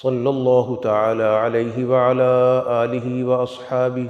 صلى 0.00 0.30
الله 0.30 0.76
تعالى 0.76 1.24
عليه 1.24 1.84
وعلى 1.84 2.30
آله 2.68 3.24
وأصحابه 3.24 4.08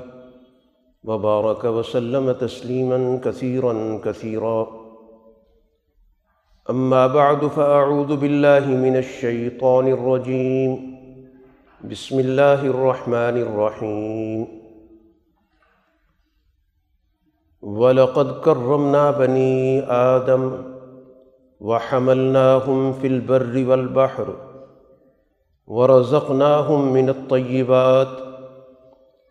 وبارك 1.04 1.64
وسلم 1.64 2.32
تسليما 2.32 3.20
كثيرا 3.24 4.00
كثيرا 4.04 4.68
أما 6.70 7.06
بعد 7.06 7.46
فأعوذ 7.46 8.16
بالله 8.16 8.66
من 8.66 8.96
الشيطان 8.96 9.88
الرجيم 9.88 10.94
بسم 11.90 12.20
الله 12.20 12.66
الرحمن 12.66 13.36
الرحيم 13.46 14.46
ولقد 17.62 18.40
كرمنا 18.40 19.10
بني 19.10 19.82
آدم 19.90 20.50
وحملناهم 21.60 22.92
في 22.92 23.06
البر 23.06 23.64
والبحر 23.68 24.43
ورزقناهم 25.68 26.92
من 26.92 27.08
الطيبات 27.08 28.08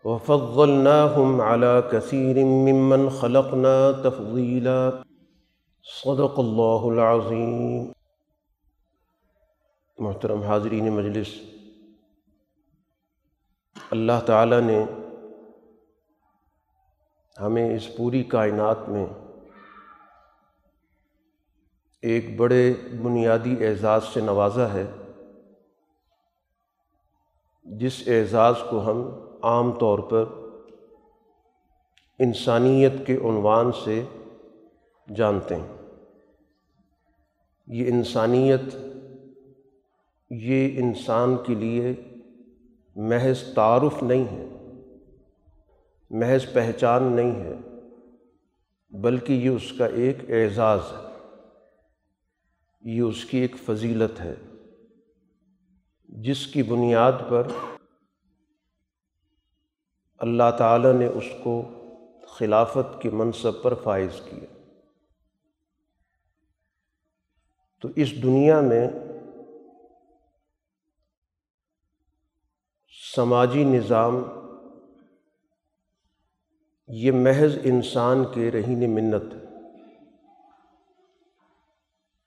وفضلناهم 0.04 1.40
على 1.40 1.80
كثير 1.90 2.44
ممن 2.44 3.08
خلقنا 3.08 3.90
تفضيلا. 4.02 4.90
صدق 6.04 6.38
اللہ 6.38 6.84
العظیم 6.84 7.92
محترم 9.98 10.42
حاضرین 10.42 10.92
مجلس، 10.92 11.28
اللہ 13.90 14.20
تعالیٰ 14.26 14.60
نے 14.60 14.84
ہمیں 17.40 17.76
اس 17.76 17.96
پوری 17.96 18.22
کائنات 18.22 18.88
میں 18.88 19.06
ایک 22.02 22.36
بڑے 22.36 22.74
بنیادی 23.02 23.66
اعزاز 23.66 24.04
سے 24.12 24.20
نوازا 24.20 24.72
ہے۔ 24.72 24.86
جس 27.64 28.02
اعزاز 28.06 28.54
کو 28.70 28.90
ہم 28.90 29.02
عام 29.42 29.72
طور 29.72 29.98
پر 29.98 30.24
انسانیت 32.18 32.92
کے 33.06 33.16
عنوان 33.16 33.70
سے 33.84 34.02
جانتے 35.14 35.56
ہیں۔ 35.56 35.76
یہ 37.66 37.88
انسانیت، 37.88 38.76
یہ 40.30 40.78
انسان 40.82 41.36
کے 41.46 41.54
لیے 41.54 41.92
محض 42.96 43.42
تعارف 43.54 44.02
نہیں 44.02 44.24
ہے، 44.24 44.46
محض 46.10 46.52
پہچان 46.52 47.02
نہیں 47.02 47.34
ہے، 47.40 47.54
بلکہ 48.90 49.32
یہ 49.32 49.48
اس 49.48 49.72
کا 49.78 49.86
ایک 49.86 50.30
اعزاز 50.30 50.80
ہے، 50.92 51.12
یہ 52.82 53.02
اس 53.02 53.24
کی 53.24 53.38
ایک 53.38 53.56
فضیلت 53.56 54.20
ہے۔ 54.20 54.34
جس 56.14 56.46
کی 56.46 56.62
بنیاد 56.62 57.12
پر 57.28 57.46
اللہ 60.18 60.50
تعالیٰ 60.58 60.92
نے 60.92 61.06
اس 61.06 61.24
کو 61.42 61.62
خلافت 62.28 63.02
کے 63.02 63.10
منصب 63.10 63.62
پر 63.62 63.74
فائز 63.74 64.20
کیا۔ 64.30 64.70
تو 67.80 67.88
اس 67.96 68.22
دنیا 68.22 68.60
میں 68.60 68.88
سماجی 73.16 73.64
نظام، 73.64 74.16
یہ 76.88 77.12
محض 77.12 77.58
انسان 77.64 78.24
کے 78.34 78.50
رہین 78.50 78.94
منت 78.94 79.34
ہے۔ 79.34 79.44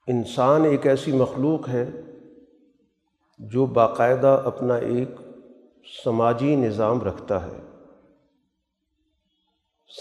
انسان 0.08 0.66
ایک 0.66 0.88
ایسی 0.88 1.12
مخلوق 1.12 1.69
ہے 1.69 1.90
جو 3.38 3.66
باقاعدہ 3.66 4.42
اپنا 4.46 4.75
ایک 4.75 5.09
سماجی 6.03 6.56
نظام 6.56 7.02
رکھتا 7.02 7.46
ہے۔ 7.46 7.59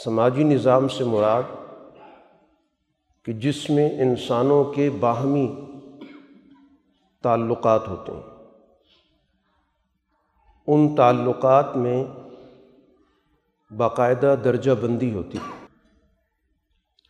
سماجی 0.05 0.45
نظام 0.45 0.89
سے 0.89 1.05
مراد 1.05 1.43
کہ 3.25 3.33
جس 3.33 3.71
میں 3.71 4.01
انسانوں 4.01 4.65
کے 4.65 4.91
باہمی 4.91 5.55
تعلقات 7.23 7.89
ہوتے 7.89 8.13
ہیں۔ 8.13 8.23
ان 10.67 10.97
تعلقات 10.97 11.77
میں 11.77 12.05
باقاعدہ 13.77 14.35
درجہ 14.45 14.71
بندی 14.71 15.15
ہوتی 15.15 15.39
ہے 15.39 15.67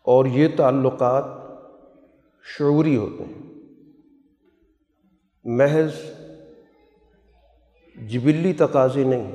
اور 0.03 0.25
یہ 0.25 0.48
تعلقات 0.56 1.25
شعوری 2.43 2.97
ہوتے 2.97 3.25
ہیں۔ 3.25 3.47
محض 5.44 6.16
جبلی 8.02 8.52
تقاضے 8.52 9.04
نہیں۔ 9.04 9.32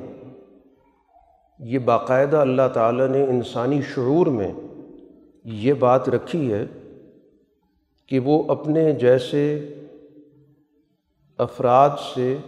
یہ 1.58 1.78
باقاعدہ 1.78 2.36
اللہ 2.36 2.68
تعالیٰ 2.74 3.08
نے 3.08 3.24
انسانی 3.24 3.80
شعور 3.94 4.26
میں 4.26 4.52
یہ 5.44 5.72
بات 5.72 6.08
رکھی 6.08 6.52
ہے 6.52 6.66
کہ 8.06 8.18
وہ 8.18 8.42
اپنے 8.48 8.92
جیسے 8.92 9.74
افراد 11.38 11.90
سے 12.14 12.38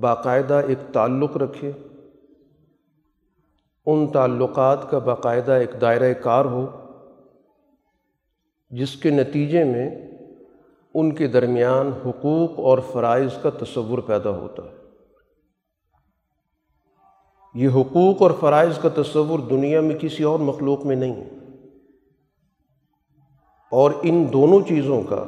باقاعدہ 0.00 0.54
ایک 0.54 0.94
تعلق 0.94 1.36
رکھے، 1.36 1.72
ان 3.86 4.06
تعلقات 4.06 4.90
کا 4.90 4.98
باقاعدہ 4.98 5.52
ایک 5.52 5.80
دائرۂ 5.80 6.12
کار 6.22 6.44
ہو، 6.44 6.66
جس 8.70 8.96
کے 8.96 9.10
نتیجے 9.10 9.64
میں 9.64 10.09
ان 10.94 11.14
کے 11.14 11.26
درمیان 11.26 11.90
حقوق 12.06 12.50
اور 12.58 12.78
فرائض 12.92 13.30
کا 13.42 13.50
تصور 13.50 13.98
پیدا 13.98 14.30
ہوتا 14.30 14.62
ہے۔ 14.62 14.80
یہ 17.54 17.68
حقوق 17.68 18.22
اور 18.22 18.30
فرائض 18.40 18.78
کا 18.78 19.02
تصور 19.02 19.38
دنیا 19.38 19.80
میں 19.80 19.98
کسی 19.98 20.22
اور 20.22 20.38
مخلوق 20.38 20.84
میں 20.84 20.96
نہیں 20.96 21.14
ہے۔ 21.14 21.30
اور 23.70 23.90
ان 24.02 24.26
دونوں 24.32 24.60
چیزوں 24.68 25.02
کا، 25.02 25.24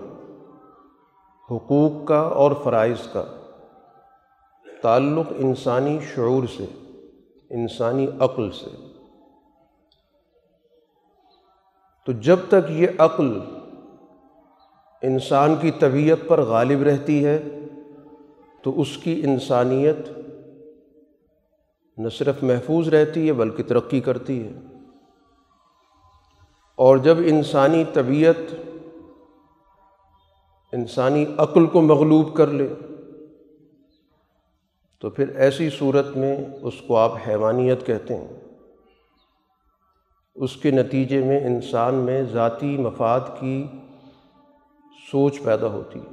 حقوق 1.51 2.09
کا 2.09 2.21
اور 2.21 2.53
فرائض 2.65 3.09
کا، 3.13 3.25
تعلق 4.83 5.33
انسانی 5.37 5.99
شعور 6.15 6.47
سے، 6.57 6.67
انسانی 7.51 8.07
عقل 8.21 8.51
سے۔ 8.51 8.71
تو 12.07 12.13
جب 12.13 12.37
تک 12.49 12.71
یہ 12.71 12.87
عقل 12.99 13.41
انسان 15.03 15.55
کی 15.61 15.71
طبیعت 15.71 16.29
پر 16.29 16.41
غالب 16.41 16.83
رہتی 16.83 17.25
ہے، 17.25 17.43
تو 18.63 18.81
اس 18.81 18.97
کی 18.97 19.21
انسانیت 19.25 19.97
نہ 21.99 22.09
صرف 22.09 22.43
محفوظ 22.43 22.89
رہتی 22.89 23.29
ہے، 23.29 23.33
بلکہ 23.33 23.63
ترقی 23.63 24.01
کرتی 24.01 24.47
ہے۔ 24.47 24.53
اور 26.75 26.97
جب 26.97 27.19
انسانی 27.19 27.85
طبیعت 27.93 28.55
انسانی 30.73 31.27
عقل 31.39 31.67
کو 31.67 31.81
مغلوب 31.81 32.37
کر 32.37 32.47
لے، 32.47 32.69
تو 35.01 35.11
پھر 35.11 35.29
ایسی 35.37 35.71
صورت 35.71 36.17
میں 36.17 36.37
اس 36.63 36.75
کو 36.87 36.97
آپ 36.97 37.13
حیوانیت 37.29 37.87
کہتے 37.87 38.17
ہیں۔ 38.17 38.41
اس 40.35 40.57
کے 40.57 40.71
نتیجے 40.71 41.25
میں 41.25 41.41
انسان 41.47 41.95
میں 41.95 42.23
ذاتی 42.23 42.77
مفاد 42.77 43.21
کی 43.41 43.67
سوچ 45.13 45.43
پیدا 45.43 45.67
ہوتی 45.67 46.01
ہے۔ 46.01 46.11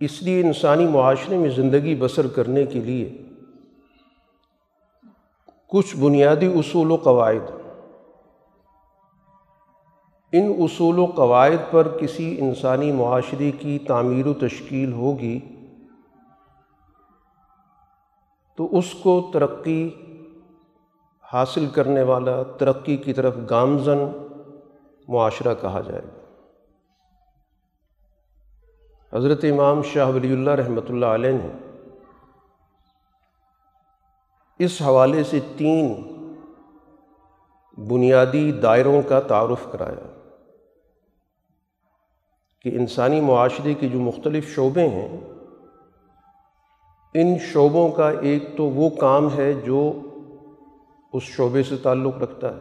اس 0.00 0.22
لیے 0.22 0.40
انسانی 0.40 0.86
معاشرے 0.86 1.38
میں 1.38 1.50
زندگی 1.50 1.94
بسر 1.94 2.26
کرنے 2.26 2.66
کے 2.66 2.80
لیے 2.80 3.22
کچھ 5.68 5.96
بنیادی 5.96 6.46
اصول 6.46 6.90
و 6.90 6.96
قواعد 6.96 7.50
ان 10.32 10.52
اصول 10.58 10.98
و 10.98 11.06
قواعد 11.06 11.72
پر 11.72 11.98
کسی 12.00 12.40
انسانی 12.40 12.92
معاشرے 12.92 13.50
کی 13.50 13.78
تعمیر 13.78 14.26
و 14.26 14.34
تشکیل 14.34 14.92
ہوگی 14.92 15.40
تو 18.56 18.78
اس 18.78 18.94
کو 19.02 19.30
ترقی 19.32 19.90
حاصل 21.32 21.66
کرنے 21.66 22.02
والا، 22.02 22.42
ترقی 22.42 22.96
کی 22.96 23.12
طرف 23.12 23.34
گامزن 23.50 24.27
معاشرہ 25.08 25.54
کہا 25.60 25.80
جائے 25.80 26.02
گا۔ 26.02 26.18
حضرت 29.16 29.44
امام 29.44 29.82
شاہ 29.82 30.08
ولی 30.08 30.32
اللہ 30.32 30.50
رحمۃ 30.50 30.88
اللہ 30.88 31.06
علیہ 31.06 31.32
نے 31.32 31.48
اس 34.58 34.82
حوالے 34.82 35.24
سے 35.24 35.40
تین 35.56 36.02
بنیادی 37.76 38.52
دائروں 38.52 39.02
کا 39.08 39.20
تعارف 39.20 39.72
کرایا 39.72 40.20
کہ 42.62 42.68
انسانی 42.68 43.20
معاشرے 43.20 43.74
کے 43.74 43.88
جو 43.88 43.98
مختلف 43.98 44.54
شعبے 44.54 44.88
ہیں، 44.88 45.20
ان 47.14 47.38
شعبوں 47.38 47.88
کا 47.90 48.10
ایک 48.10 48.56
تو 48.56 48.64
وہ 48.64 48.90
کام 48.90 49.36
ہے 49.36 49.52
جو 49.52 49.92
اس 51.12 51.22
شعبے 51.22 51.62
سے 51.62 51.76
تعلق 51.76 52.18
رکھتا 52.18 52.56
ہے۔ 52.56 52.60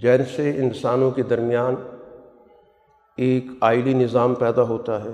جیسے 0.00 0.50
انسانوں 0.50 1.10
کے 1.10 1.22
درمیان 1.22 1.74
ایک 3.16 3.44
آئلی 3.60 3.94
نظام 3.94 4.34
پیدا 4.34 4.62
ہوتا 4.62 5.04
ہے۔ 5.04 5.10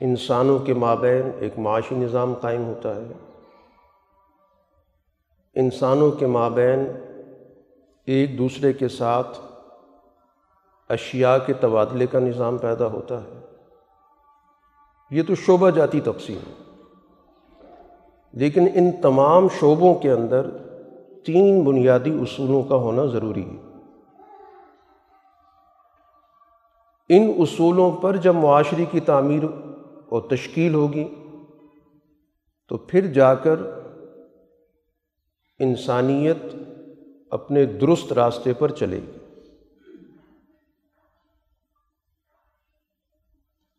انسانوں 0.00 0.58
کے 0.58 0.74
مابین 0.74 1.30
ایک 1.38 1.58
معاشی 1.58 1.94
نظام 1.94 2.34
قائم 2.34 2.64
ہوتا 2.64 2.94
ہے۔ 2.94 3.12
انسانوں 5.54 6.10
کے 6.10 6.26
مابین 6.26 6.86
ایک 8.06 8.38
دوسرے 8.38 8.72
کے 8.72 8.88
ساتھ 8.88 9.40
اشیاء 10.88 11.36
کے 11.46 11.52
تبادلے 11.52 12.06
کا 12.06 12.18
نظام 12.18 12.58
پیدا 12.58 12.86
ہوتا 12.86 13.22
ہے۔ 13.22 13.40
یہ 15.10 15.22
تو 15.22 15.34
شعبہ 15.34 15.70
جاتی 15.70 16.00
تقسیم 16.00 16.36
ہے۔ 16.36 16.72
لیکن 18.32 18.68
ان 18.74 18.90
تمام 19.02 19.48
شعبوں 19.48 19.94
کے 19.94 20.10
اندر 20.10 20.46
تین 21.24 21.64
بنیادی 21.64 22.10
اصولوں 22.10 22.62
کا 22.62 22.74
ہونا 22.74 23.04
ضروری 23.04 23.44
ہے۔ 23.44 23.68
ان 27.08 27.32
اصولوں 27.38 27.92
پر 27.92 28.16
جب 28.16 28.34
معاشرے 28.34 28.84
کی 28.84 29.00
تعمیر 29.00 29.42
اور 30.08 30.22
تشکیل 30.30 30.74
ہوگی، 30.74 31.08
تو 32.68 32.76
پھر 32.76 33.06
جا 33.06 33.34
کر 33.34 33.56
انسانیت 35.58 36.36
اپنے 37.30 37.64
درست 37.64 38.12
راستے 38.12 38.52
پر 38.52 38.70
چلے 38.70 38.96
گی۔ 38.96 39.18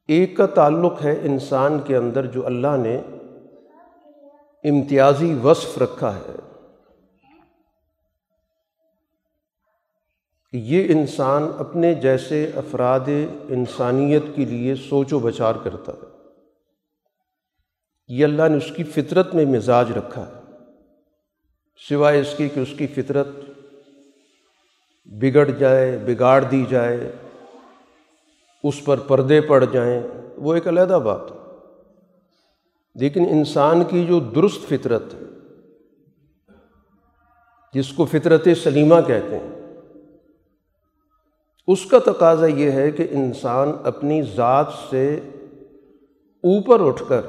ایک 0.08 0.38
کا 0.38 0.46
تعلق 0.46 1.02
ہے 1.04 1.20
انسان 1.24 1.80
کے 1.86 1.98
اندر 1.98 2.26
جو 2.26 2.46
اللہ 2.46 2.78
نے 2.78 3.02
امتیازی 4.64 5.40
وصف 5.44 5.78
رکھا 5.78 6.16
ہے۔ 6.16 6.49
کہ 10.52 10.58
یہ 10.58 10.86
انسان 10.90 11.52
اپنے 11.58 11.96
جیسے 11.96 12.52
افراد 12.56 13.00
انسانیت 13.50 14.24
کے 14.36 14.46
لیے 14.46 14.76
سوچ 14.76 15.14
و 15.14 15.20
بچار 15.20 15.54
کرتا 15.64 15.92
ہے۔ 15.92 16.08
یہ 18.08 18.26
اللہ 18.26 18.48
نے 18.48 18.58
اس 18.58 18.72
کی 18.76 18.84
فطرت 18.84 19.36
میں 19.36 19.46
مزاج 19.46 19.92
رکھا 19.92 20.28
ہے۔ 20.28 20.34
سوائے 21.90 22.22
اس 22.22 22.34
کی 22.38 22.50
کہ 22.50 22.60
اس 22.60 22.74
کی 22.78 22.88
فطرت 22.88 23.28
بگڑ 25.06 25.50
جائے، 25.50 25.98
بگاڑ 25.98 26.44
دی 26.44 26.66
جائے، 26.70 27.12
اس 28.64 28.86
پر 28.86 28.98
پردے 28.98 29.42
پڑ 29.42 29.66
جائیں، 29.66 30.02
وہ 30.38 30.54
ایک 30.54 30.68
علیحدہ 30.68 31.00
بات 31.04 31.32
ہے۔ 31.32 31.38
لیکن 32.96 33.26
انسان 33.30 33.84
کی 33.84 34.06
جو 34.06 34.20
درست 34.20 34.70
فطرت 34.70 35.04
ہے، 35.14 35.20
جس 37.74 37.90
کو 37.90 38.06
فطرت 38.06 38.48
سلیمہ 38.64 38.96
کہتے 39.08 39.40
ہیں 39.40 39.59
اس 41.72 41.86
کا 41.86 42.00
تقاضا 42.06 42.46
یہ 42.46 42.72
ہے 42.72 42.92
کہ 42.92 43.08
انسان 43.12 43.72
اپنی 43.84 44.22
ذات 44.22 44.68
سے 44.90 45.20
اوپر 46.44 46.88
اٹھ 46.88 47.04
کر 47.08 47.22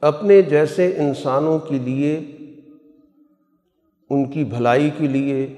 اپنے 0.00 0.42
جیسے 0.42 0.96
انسانوں 0.96 1.58
کے 1.58 1.78
لیے، 1.78 2.18
ان 4.10 4.30
کی 4.30 4.44
بھلائی 4.44 4.90
کے 4.98 5.06
لیے 5.06 5.56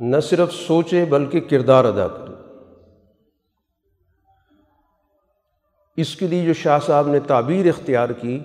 نہ 0.00 0.20
صرف 0.20 0.52
سوچے 0.52 1.04
بلکہ 1.04 1.40
کردار 1.40 1.84
ادا 1.84 2.08
کرے۔ 2.08 2.54
اس 5.96 6.16
کے 6.16 6.26
لیے 6.26 6.44
جو 6.44 6.52
شاہ 6.52 6.78
صاحب 6.86 7.08
نے 7.08 7.20
تعبیر 7.20 7.66
اختیار 7.66 8.08
کی 8.08 8.40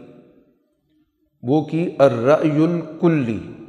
وہ 1.44 1.66
کی 1.66 1.90
الرأی 2.00 2.64
الکلی۔ 2.64 3.65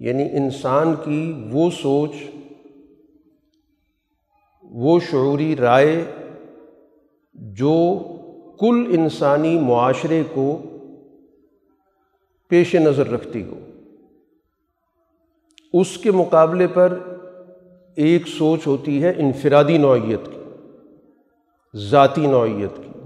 یعنی 0.00 0.22
انسان 0.22 0.94
کی 1.04 1.48
وہ 1.52 1.70
سوچ، 1.70 2.10
وہ 4.62 5.00
شعوری 5.10 5.56
رائے 5.56 6.04
جو 7.34 7.98
کل 8.60 8.86
انسانی 8.98 9.58
معاشرے 9.58 10.22
کو 10.34 10.62
پیش 12.48 12.74
نظر 12.74 13.06
رکھتی 13.06 13.42
ہو۔ 13.42 13.60
اس 15.72 15.98
کے 15.98 16.10
مقابلے 16.10 16.66
پر 16.66 16.98
ایک 17.96 18.26
سوچ 18.26 18.66
ہوتی 18.66 19.02
ہے 19.02 19.12
انفرادی 19.16 19.78
نوعیت 19.78 20.20
کی، 20.26 20.66
ذاتی 21.78 22.26
نوعیت 22.26 22.76
کی۔ 22.76 23.00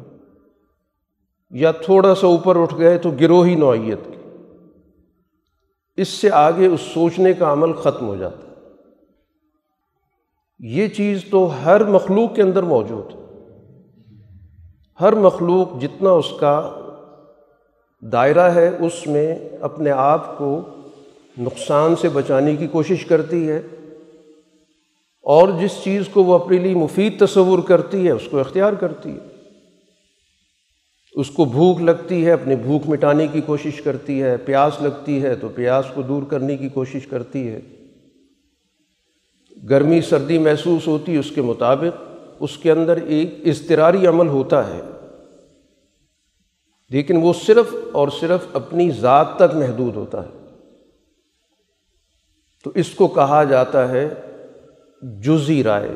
یا 1.50 1.70
تھوڑا 1.70 2.14
سا 2.14 2.26
اوپر 2.26 2.62
اٹھ 2.62 2.78
گئے 2.78 2.98
تو 2.98 3.10
گروہی 3.10 3.54
نوعیت 3.54 3.98
کی۔ 4.04 4.23
اس 5.96 6.08
سے 6.08 6.30
آگے 6.30 6.66
اس 6.66 6.80
سوچنے 6.80 7.32
کا 7.32 7.52
عمل 7.52 7.72
ختم 7.72 8.06
ہو 8.06 8.16
جاتا 8.16 8.36
ہے۔ 8.36 8.54
یہ 10.58 10.88
چیز 10.88 11.24
تو 11.30 11.64
ہر 11.64 11.84
مخلوق 11.84 12.34
کے 12.34 12.42
اندر 12.42 12.62
موجود 12.62 13.14
ہے۔ 13.14 13.24
ہر 15.00 15.12
مخلوق 15.12 15.80
جتنا 15.80 16.10
اس 16.10 16.32
کا 16.40 16.80
دائرہ 18.00 18.40
ہے، 18.40 18.76
اس 18.80 19.06
میں 19.06 19.38
اپنے 19.60 19.90
آپ 19.90 20.38
کو 20.38 20.60
نقصان 21.38 21.96
سے 21.96 22.08
بچانے 22.08 22.56
کی 22.56 22.66
کوشش 22.66 23.06
کرتی 23.06 23.50
ہے۔ 23.50 23.62
اور 25.22 25.48
جس 25.60 25.70
چیز 25.84 26.08
کو 26.12 26.24
وہ 26.24 26.34
اپنے 26.34 26.58
لیے 26.58 26.74
مفید 26.74 27.26
تصور 27.26 27.58
کرتی 27.58 28.06
ہے، 28.06 28.12
اس 28.12 28.28
کو 28.30 28.40
اختیار 28.40 28.72
کرتی 28.72 29.10
ہے۔ 29.10 29.33
اس 31.14 31.30
کو 31.30 31.44
بھوک 31.44 31.80
لگتی 31.80 32.26
ہے، 32.26 32.32
اپنی 32.32 32.56
بھوک 32.56 32.82
مٹانے 32.86 33.26
کی 33.26 33.40
کوشش 33.40 33.82
کرتی 33.82 34.22
ہے، 34.22 34.36
پیاس 34.36 34.82
لگتی 34.82 35.22
ہے 35.22 35.34
تو 35.34 35.48
پیاس 35.48 35.84
کو 35.94 36.02
دور 36.02 36.22
کرنے 36.22 36.56
کی 36.56 36.68
کوشش 36.68 37.06
کرتی 37.06 37.48
ہے۔ 37.48 37.60
گرمی 39.70 40.00
سردی 40.00 40.38
محسوس 40.38 40.86
ہوتی 40.86 41.14
ہے 41.14 41.18
اس 41.18 41.32
کے 41.34 41.42
مطابق 41.42 42.02
اس 42.40 42.58
کے 42.58 42.70
اندر 42.70 42.96
ایک 42.96 43.34
اضطراری 43.44 44.06
عمل 44.06 44.26
ہوتا 44.26 44.74
ہے۔ 44.74 44.80
لیکن 46.90 47.16
وہ 47.16 47.32
صرف 47.46 47.74
اور 47.92 48.08
صرف 48.20 48.40
اپنی 48.52 48.90
ذات 48.90 49.36
تک 49.36 49.54
محدود 49.54 49.96
ہوتا 49.96 50.22
ہے۔ 50.22 50.46
تو 52.64 52.70
اس 52.74 52.90
کو 52.90 53.08
کہا 53.08 53.44
جاتا 53.44 53.88
ہے 53.88 54.08
جزی 55.02 55.64
رائے۔ 55.64 55.94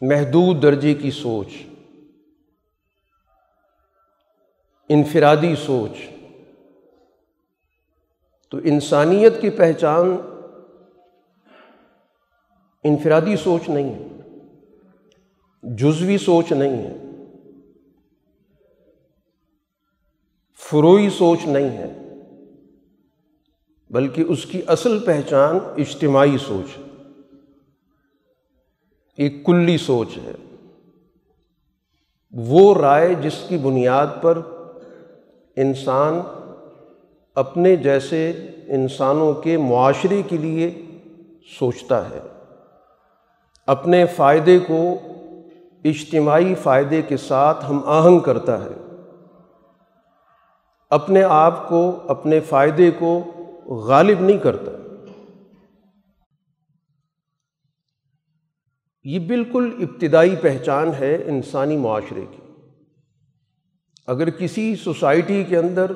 محدود 0.00 0.62
درجے 0.62 0.94
کی 0.94 1.10
سوچ۔ 1.10 1.48
انفرادی 4.88 5.54
سوچ، 5.66 5.90
تو 8.50 8.58
انسانیت 8.64 9.40
کی 9.40 9.50
پہچان 9.50 10.16
انفرادی 12.84 13.36
سوچ 13.36 13.68
نہیں 13.68 13.94
ہے، 13.94 14.08
جزوی 15.62 16.18
سوچ 16.18 16.52
نہیں 16.52 16.78
ہے، 16.78 16.96
فروئی 20.54 21.10
سوچ 21.10 21.38
نہیں 21.46 21.70
ہے، 21.78 22.14
بلکہ 23.90 24.24
اس 24.28 24.44
کی 24.44 24.62
اصل 24.66 24.98
پہچان 25.04 25.58
اجتماعی 25.76 26.38
سوچ 26.38 26.78
ہے۔ 26.78 26.82
ایک 29.16 29.46
کلی 29.46 29.78
سوچ 29.78 30.18
ہے۔ 30.18 30.32
وہ 32.32 32.74
رائے 32.74 33.14
جس 33.14 33.44
کی 33.48 33.56
بنیاد 33.56 34.06
پر 34.22 34.38
انسان 35.60 36.20
اپنے 37.34 37.76
جیسے 37.76 38.32
انسانوں 38.68 39.34
کے 39.34 39.56
معاشرے 39.56 40.22
کے 40.22 40.36
لیے 40.36 40.86
سوچتا 41.58 42.10
ہے۔ 42.10 42.20
اپنے 43.66 44.06
فائدے 44.06 44.58
کو 44.58 44.98
اجتماعی 45.84 46.54
فائدے 46.54 47.02
کے 47.02 47.16
ساتھ 47.16 47.70
ہم 47.70 47.80
آہنگ 47.84 48.18
کرتا 48.18 48.64
ہے۔ 48.64 48.96
اپنے 50.90 51.22
آپ 51.22 51.68
کو، 51.68 51.98
اپنے 52.08 52.40
فائدے 52.40 52.90
کو 52.90 53.24
غالب 53.66 54.20
نہیں 54.20 54.38
کرتا۔ 54.38 54.70
یہ 59.04 59.18
بالکل 59.18 59.72
ابتدائی 59.78 60.36
پہچان 60.36 60.90
ہے 61.00 61.22
انسانی 61.26 61.76
معاشرے 61.76 62.24
کی۔ 62.30 62.47
اگر 64.08 64.30
کسی 64.30 64.74
سوسائٹی 64.76 65.42
کے 65.44 65.56
اندر 65.56 65.92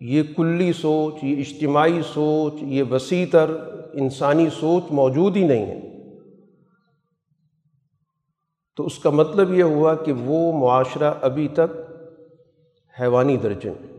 یہ 0.00 0.22
کلی 0.36 0.72
سوچ، 0.72 1.22
یہ 1.24 1.40
اجتماعی 1.40 2.00
سوچ، 2.12 2.62
یہ 2.62 2.82
وسیع 2.90 3.24
تر 3.32 3.50
انسانی 3.94 4.48
سوچ 4.50 4.90
موجود 4.92 5.36
ہی 5.36 5.46
نہیں 5.46 5.66
ہے، 5.66 5.80
تو 8.78 8.86
اس 8.86 8.98
کا 8.98 9.10
مطلب 9.10 9.52
یہ 9.54 9.62
ہوا 9.64 9.94
کہ 9.94 10.12
وہ 10.16 10.40
معاشرہ 10.60 11.12
ابھی 11.22 11.48
تک 11.54 11.70
حیوانی 12.94 13.36
درجے 13.36 13.70
میں 13.70 13.94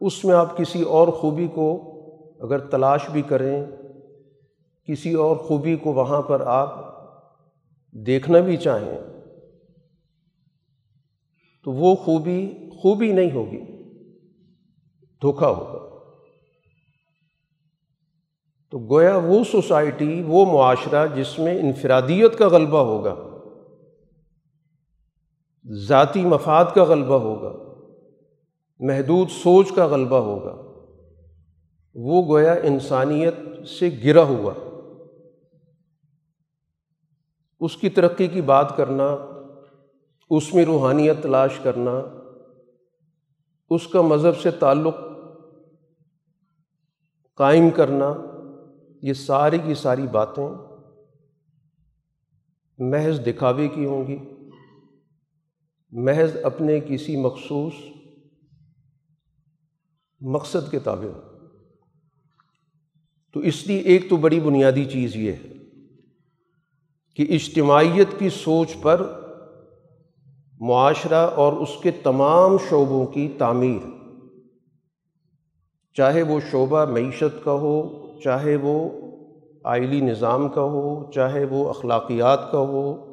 اس 0.00 0.24
میں 0.24 0.34
آپ 0.34 0.56
کسی 0.56 0.82
اور 0.94 1.08
خوبی 1.20 1.46
کو 1.54 1.68
اگر 2.40 2.58
تلاش 2.68 3.08
بھی 3.10 3.22
کریں، 3.22 3.64
کسی 4.88 5.12
اور 5.14 5.36
خوبی 5.36 5.76
کو 5.76 5.92
وہاں 5.92 6.22
پر 6.22 6.40
آپ 6.46 6.84
دیکھنا 8.04 8.40
بھی 8.40 8.56
چاہیں 8.56 8.98
تو 11.64 11.72
وہ 11.72 11.94
خوبی 11.94 12.52
خوبی 12.82 13.12
نہیں 13.12 13.30
ہوگی، 13.32 13.60
دھوکا 15.22 15.48
ہوگا۔ 15.48 15.84
تو 18.70 18.78
گویا 18.78 19.16
وہ 19.16 19.44
سوسائٹی، 19.44 20.22
وہ 20.26 20.44
معاشرہ 20.52 21.06
جس 21.16 21.38
میں 21.38 21.58
انفرادیت 21.58 22.38
کا 22.38 22.48
غلبہ 22.48 22.78
ہوگا، 22.78 23.14
ذاتی 25.86 26.24
مفاد 26.24 26.64
کا 26.74 26.84
غلبہ 26.84 27.18
ہوگا، 27.18 27.52
محدود 28.80 29.28
سوچ 29.30 29.72
کا 29.74 29.86
غلبہ 29.86 30.20
ہوگا، 30.20 30.54
وہ 31.94 32.22
گویا 32.28 32.52
انسانیت 32.52 33.68
سے 33.68 33.90
گرا 34.04 34.22
ہوا۔ 34.22 34.54
اس 37.60 37.76
کی 37.76 37.88
ترقی 37.88 38.26
کی 38.26 38.40
بات 38.40 38.76
کرنا، 38.76 39.06
اس 40.30 40.54
میں 40.54 40.64
روحانیت 40.64 41.22
تلاش 41.22 41.58
کرنا، 41.62 41.90
اس 43.70 43.86
کا 43.86 44.00
مذہب 44.02 44.36
سے 44.36 44.50
تعلق 44.50 44.96
قائم 47.38 47.70
کرنا، 47.70 48.12
یہ 49.02 49.12
ساری 49.12 49.58
کی 49.58 49.74
ساری 49.74 50.06
باتیں 50.06 50.48
محض 52.78 53.20
دکھاوے 53.26 53.68
کی 53.68 53.84
ہوں 53.84 54.06
گی، 54.06 54.18
محض 55.92 56.36
اپنے 56.42 56.80
کسی 56.80 57.16
مخصوص 57.16 57.72
مقصد 60.20 60.70
کے 60.70 60.78
تابع 60.78 61.08
تو 63.34 63.40
اس 63.40 63.66
لیے 63.66 63.78
ایک 63.78 64.08
تو 64.10 64.16
بڑی 64.16 64.40
بنیادی 64.40 64.84
چیز 64.84 65.16
یہ 65.16 65.32
ہے 65.32 65.55
کہ 67.16 67.26
اجتماعیت 67.30 68.18
کی 68.18 68.28
سوچ 68.28 68.76
پر 68.82 69.02
معاشرہ 70.60 71.26
اور 71.36 71.52
اس 71.52 71.68
کے 71.82 71.90
تمام 71.90 72.56
شعبوں 72.70 73.06
کی 73.06 73.28
تعمیر۔ 73.38 73.86
چاہے 75.94 76.22
وہ 76.22 76.40
شعبہ 76.52 76.84
معیشت 76.84 77.44
کا 77.44 77.52
ہو، 77.52 78.06
چاہے 78.24 78.56
وہ 78.56 78.90
آئلی 79.64 80.00
نظام 80.00 80.48
کا 80.48 80.62
ہو، 80.62 81.10
چاہے 81.10 81.44
وہ 81.44 81.68
اخلاقیات 81.68 82.52
کا 82.52 82.58
ہو، 82.58 83.06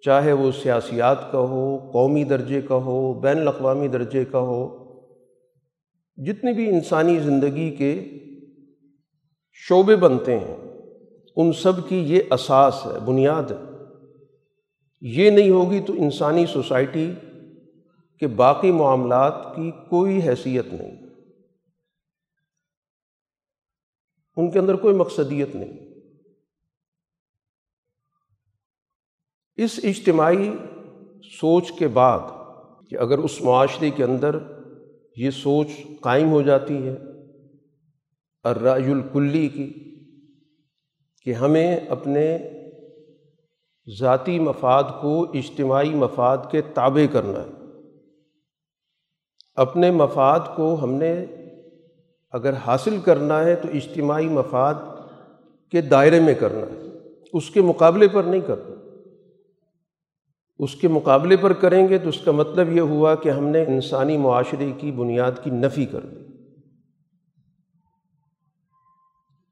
چاہے 0.00 0.32
وہ 0.32 0.50
سیاسیات 0.62 1.32
کا 1.32 1.38
ہو، 1.38 1.78
قومی 1.92 2.24
درجے 2.24 2.60
کا 2.60 2.74
ہو، 2.74 3.14
بین 3.14 3.40
الاقوامی 3.40 3.88
درجے 3.88 4.24
کا 4.24 4.38
ہو، 4.38 4.82
جتنی 6.16 6.52
بھی 6.52 6.68
انسانی 6.68 7.18
زندگی 7.18 7.70
کے 7.70 8.04
شعبے 9.54 9.96
بنتے 9.96 10.38
ہیں 10.38 10.71
ان 11.36 11.52
سب 11.52 11.88
کی 11.88 11.96
یہ 11.96 12.20
اساس 12.30 12.86
ہے، 12.86 13.00
بنیاد 13.00 13.42
ہے۔ 13.42 13.56
یہ 15.00 15.30
نہیں 15.30 15.50
ہوگی 15.50 15.80
تو 15.80 15.92
انسانی 15.92 16.46
سوسائٹی 16.46 17.12
کے 18.18 18.26
باقی 18.26 18.72
معاملات 18.72 19.56
کی 19.56 19.70
کوئی 19.70 20.28
حیثیت 20.28 20.66
نہیں۔ 20.72 21.06
ان 24.36 24.50
کے 24.50 24.58
اندر 24.58 24.74
کوئی 24.74 24.94
مقصدیت 24.94 25.54
نہیں۔ 25.54 25.92
اس 29.56 29.80
اجتماعی 29.82 30.50
سوچ 31.40 31.72
کے 31.78 31.88
بعد 31.88 32.20
کہ 32.88 32.96
اگر 32.96 33.18
اس 33.18 33.40
معاشرے 33.40 33.90
کے 33.90 34.04
اندر 34.04 34.36
یہ 35.16 35.30
سوچ 35.30 35.66
قائم 36.00 36.30
ہو 36.30 36.42
جاتی 36.42 36.88
ہے 36.88 36.96
الرائے 38.42 38.92
الکلی 38.92 39.48
کی 39.48 39.91
کہ 41.24 41.32
ہمیں 41.32 41.76
اپنے 41.88 42.38
ذاتی 43.98 44.38
مفاد 44.38 44.82
کو 45.00 45.26
اجتماعی 45.34 45.94
مفاد 45.94 46.38
کے 46.50 46.62
تابع 46.74 47.12
کرنا 47.12 47.42
ہے۔ 47.42 47.62
اپنے 49.54 49.90
مفاد 49.90 50.40
کو 50.56 50.84
ہم 50.84 50.94
نے 50.94 51.24
اگر 52.30 52.52
حاصل 52.52 52.98
کرنا 53.04 53.44
ہے 53.44 53.56
تو 53.56 53.68
اجتماعی 53.74 54.28
مفاد 54.28 54.74
کے 55.70 55.80
دائرے 55.80 56.20
میں 56.20 56.34
کرنا 56.34 56.60
ہے۔ 56.60 56.98
اس 57.32 57.50
کے 57.50 57.60
مقابلے 57.60 58.08
پر 58.08 58.22
نہیں 58.22 58.40
کرنا۔ 58.40 58.74
اس 60.58 60.74
کے 60.74 60.88
مقابلے 60.88 61.36
پر 61.36 61.52
کریں 61.52 61.88
گے 61.88 61.98
تو 61.98 62.08
اس 62.08 62.20
کا 62.20 62.32
مطلب 62.32 62.72
یہ 62.72 62.80
ہوا 62.80 63.14
کہ 63.14 63.28
ہم 63.28 63.44
نے 63.44 63.62
انسانی 63.62 64.16
معاشرے 64.16 64.72
کی 64.78 64.92
بنیاد 64.92 65.32
کی 65.42 65.50
نفی 65.50 65.86
کر 65.86 66.00
دی۔ 66.00 66.31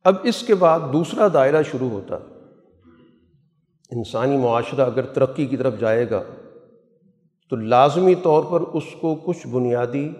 اب 0.04 0.14
اس 0.22 0.46
کے 0.46 0.54
بعد 0.54 0.80
دوسرا 0.92 1.28
دائرہ 1.34 1.62
شروع 1.62 1.90
ہوتا 1.90 2.16
انسانی 3.90 4.36
معاشرہ 4.36 4.80
اگر 4.80 5.06
ترقی 5.06 5.46
کی 5.46 5.56
طرف 5.56 5.80
جائے 5.80 6.10
گا، 6.10 6.22
تو 7.50 7.56
لازمی 7.56 8.14
طور 8.14 8.44
پر 8.50 8.60
اس 8.60 8.84
کو 9.00 9.14
کچھ 9.14 9.46
بنیادی 9.46 10.12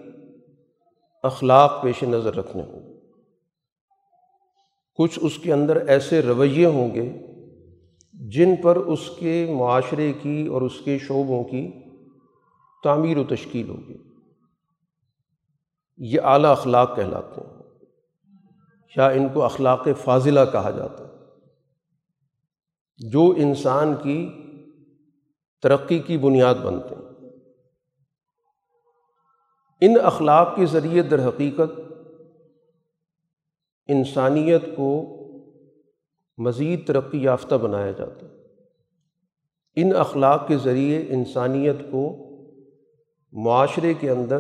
اخلاق 1.23 1.83
پیش 1.83 2.03
نظر 2.03 2.37
رکھنے 2.37 2.63
ہوں۔ 2.63 2.83
گے 2.83 3.01
کچھ 4.95 5.19
اس 5.23 5.39
کے 5.39 5.53
اندر 5.53 5.77
ایسے 5.77 6.23
رویے 6.23 6.67
ہوں 6.67 6.95
گے 6.95 7.13
جن 8.13 8.57
پر 8.57 8.77
اس 8.77 9.11
کے 9.19 9.55
معاشرے 9.59 10.13
کی 10.13 10.47
اور 10.47 10.63
اس 10.63 10.81
کے 10.85 10.99
شعبوں 10.99 11.45
کی 11.45 11.73
تعمیر 12.85 13.17
و 13.17 13.25
تشکیل 13.25 13.69
ہوگی۔ 13.69 13.97
یہ 15.97 16.21
اعلیٰ 16.21 16.51
اخلاق 16.51 16.97
کہلاتے 16.97 17.41
ہیں۔ 17.41 17.60
یا 18.97 19.09
ان 19.09 19.29
کو 19.29 19.43
اخلاق 19.43 19.89
فاضلہ 20.05 20.41
کہا 20.53 20.71
جاتا 20.71 21.05
ہے۔ 21.05 21.11
جو 23.11 23.35
انسان 23.37 23.95
کی 24.03 24.31
ترقی 25.63 25.99
کی 25.99 26.19
بنیاد 26.19 26.55
بنتے 26.55 26.95
ہیں۔ 26.95 27.11
ان 29.81 29.95
اخلاق 30.03 30.57
کے 30.57 30.67
ذریعے 30.67 31.03
در 31.03 31.29
حقیقت 31.29 31.81
انسانیت 33.89 34.63
کو 34.77 35.17
مزید 36.39 36.87
ترقی 36.87 37.23
یافتہ 37.23 37.55
بنایا 37.55 37.91
جاتا 37.91 38.27
ہے۔ 38.27 38.33
ان 39.77 39.97
اخلاق 39.97 40.49
کے 40.49 40.57
ذریعے 40.57 41.05
انسانیت 41.09 41.77
کو 41.91 42.17
معاشرے 43.33 43.95
کے 43.95 44.11
اندر 44.11 44.39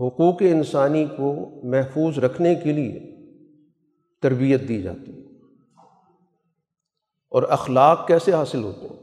حقوق 0.00 0.34
انسانی 0.40 1.06
کو 1.16 1.60
محفوظ 1.64 2.18
رکھنے 2.18 2.54
کے 2.54 2.72
لیے 2.72 3.10
تربیت 4.22 4.68
دی 4.68 4.82
جاتی 4.82 5.12
ہے۔ 5.12 5.20
اور 7.30 7.42
اخلاق 7.42 8.06
کیسے 8.06 8.32
حاصل 8.32 8.62
ہوتے 8.62 8.86
ہیں؟ 8.86 9.00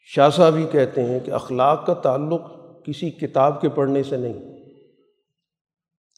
شاہ 0.00 0.30
صاحب 0.30 0.54
ہی 0.54 0.66
کہتے 0.72 1.04
ہیں 1.04 1.20
کہ 1.20 1.30
اخلاق 1.30 1.86
کا 1.86 1.94
تعلق 1.94 2.40
کسی 2.84 3.10
کتاب 3.10 3.60
کے 3.60 3.68
پڑھنے 3.68 4.02
سے 4.02 4.16
نہیں۔ 4.16 4.60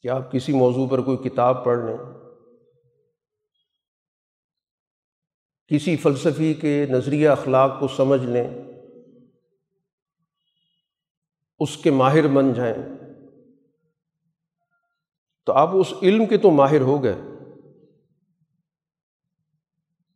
کہ 0.03 0.07
آپ 0.07 0.31
کسی 0.31 0.53
موضوع 0.53 0.87
پر 0.87 1.01
کوئی 1.01 1.17
کتاب 1.17 1.65
پڑھ 1.65 1.79
لیں۔ 1.85 1.97
کسی 5.67 5.95
فلسفی 5.95 6.53
کے 6.53 6.85
نظریہ 6.89 7.29
اخلاق 7.29 7.79
کو 7.79 7.87
سمجھ 7.87 8.25
لیں۔ 8.25 8.72
اس 11.63 11.77
کے 11.77 11.91
ماہر 11.91 12.27
بن 12.27 12.53
جائیں۔ 12.53 12.75
تو 15.45 15.53
آپ 15.53 15.69
اس 15.73 15.93
علم 16.01 16.25
کے 16.25 16.37
تو 16.37 16.51
ماہر 16.51 16.81
ہو 16.81 17.03
گئے۔ 17.03 17.15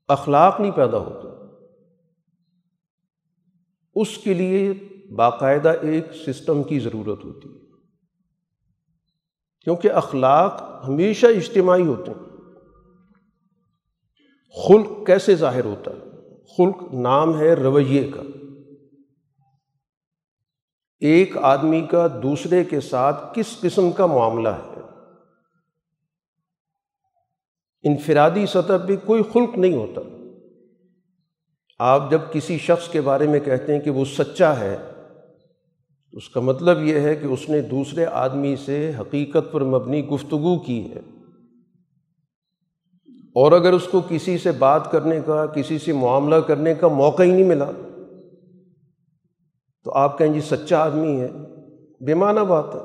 اخلاق 0.08 0.60
نہیں 0.60 0.72
پیدا 0.72 0.98
ہوتا 0.98 1.28
اس 3.96 4.18
کے 4.18 4.34
لیے 4.34 4.74
باقاعدہ 5.16 5.74
ایک 5.82 6.06
سسٹم 6.26 6.64
کی 6.64 6.80
ضرورت 6.80 7.26
ہوتی۔ 7.26 7.50
ہے 7.50 7.58
کیونکہ 9.62 9.92
اخلاق 9.92 10.64
ہمیشہ 10.88 11.26
اجتماعی 11.26 11.88
ہوتے 11.88 12.12
ہیں۔ 12.12 12.28
خلق 14.68 15.08
کیسے 15.08 15.36
ظاہر 15.36 15.66
ہوتا 15.66 15.92
ہے؟ 15.92 16.00
خلق 16.58 16.94
نام 16.94 17.40
ہے 17.40 17.54
رویے 17.54 18.12
کا۔ 18.12 18.22
ایک 21.00 21.38
آدمی 21.38 21.82
کا 21.82 22.08
دوسرے 22.24 22.64
کے 22.64 22.80
ساتھ 22.80 23.34
کس 23.34 23.62
قسم 23.62 23.92
کا 23.92 24.06
معاملہ 24.06 24.50
ہے؟ 24.50 24.80
انفرادی 27.84 28.46
سطح 28.46 28.74
پہ 28.88 28.96
کوئی 29.06 29.24
خلق 29.34 29.58
نہیں 29.58 29.74
ہوتا۔ 29.74 30.02
آپ 31.80 32.12
جب 32.12 32.22
کسی 32.32 32.58
شخص 32.58 32.90
کے 32.90 33.02
بارے 33.02 33.28
میں 33.28 33.40
کہتے 33.40 33.74
ہیں 33.74 33.82
کہ 33.82 33.90
وہ 33.90 34.06
سچا 34.06 34.60
ہے 34.60 34.78
اس 36.14 36.30
کا 36.30 36.40
مطلب 36.40 36.84
یہ 36.84 37.00
ہے 37.00 37.16
کہ 37.16 37.26
اس 37.26 37.50
نے 37.50 37.62
دوسرے 37.62 38.06
آدمی 38.06 38.56
سے 38.56 38.92
حقیقت 39.00 39.52
پر 39.52 39.64
مبنی 39.64 40.08
گفتگو 40.08 40.60
کی 40.60 40.92
ہے۔ 40.92 41.00
اور 43.20 43.52
اگر 43.52 43.74
اس 43.74 43.88
کو 43.92 44.02
کسی 44.10 44.38
سے 44.38 44.52
بات 44.52 44.92
کرنے 44.92 45.20
کا، 45.26 45.46
کسی 45.46 45.80
سے 45.80 45.94
معاملہ 45.94 46.36
کرنے 46.36 46.74
کا 46.74 46.88
موقع 46.88 47.24
ہی 47.24 47.32
نہیں 47.32 47.46
ملا 47.46 47.72
تو 49.88 49.94
آپ 49.94 50.18
کہیں 50.18 50.34
جی 50.34 50.42
سچا 50.42 50.80
آدمی 50.80 51.22
ہے، 51.22 51.28
بے 52.02 52.14
معنی 52.14 52.46
بات 52.46 52.76
ہے۔ 52.76 52.80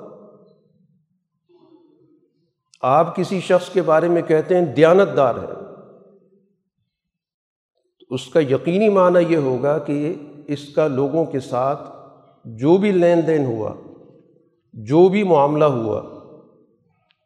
آپ 2.83 3.17
کسی 3.17 3.41
شخص 3.41 3.69
کے 3.69 3.83
بارے 3.83 4.09
میں 4.09 4.23
کہتے 4.23 4.57
ہیں 4.57 4.67
دیانت 4.67 5.17
دار 5.17 5.35
ہے 5.35 5.53
اس 8.11 8.29
کا 8.29 8.41
یقینی 8.41 8.89
معنی 8.89 9.33
یہ 9.33 9.37
ہوگا 9.37 9.79
کہ 9.79 10.15
اس 10.47 10.75
کا 10.75 10.87
لوگوں 10.87 11.25
کے 11.25 11.41
ساتھ 11.41 11.83
جو 12.45 12.77
بھی 12.77 12.93
لین 12.93 13.27
دین 13.27 13.45
ہوا، 13.45 13.75
جو 14.73 15.09
بھی 15.09 15.23
معاملہ 15.23 15.65
ہوا، 15.65 16.03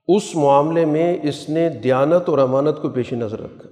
اس 0.09 0.37
معاملے 0.37 0.85
میں 0.85 1.19
اس 1.23 1.49
نے 1.49 1.69
دیانت 1.69 2.29
اور 2.29 2.39
امانت 2.39 2.83
کو 2.83 2.89
پیش 2.89 3.13
نظر 3.13 3.41
رکھا۔ 3.41 3.69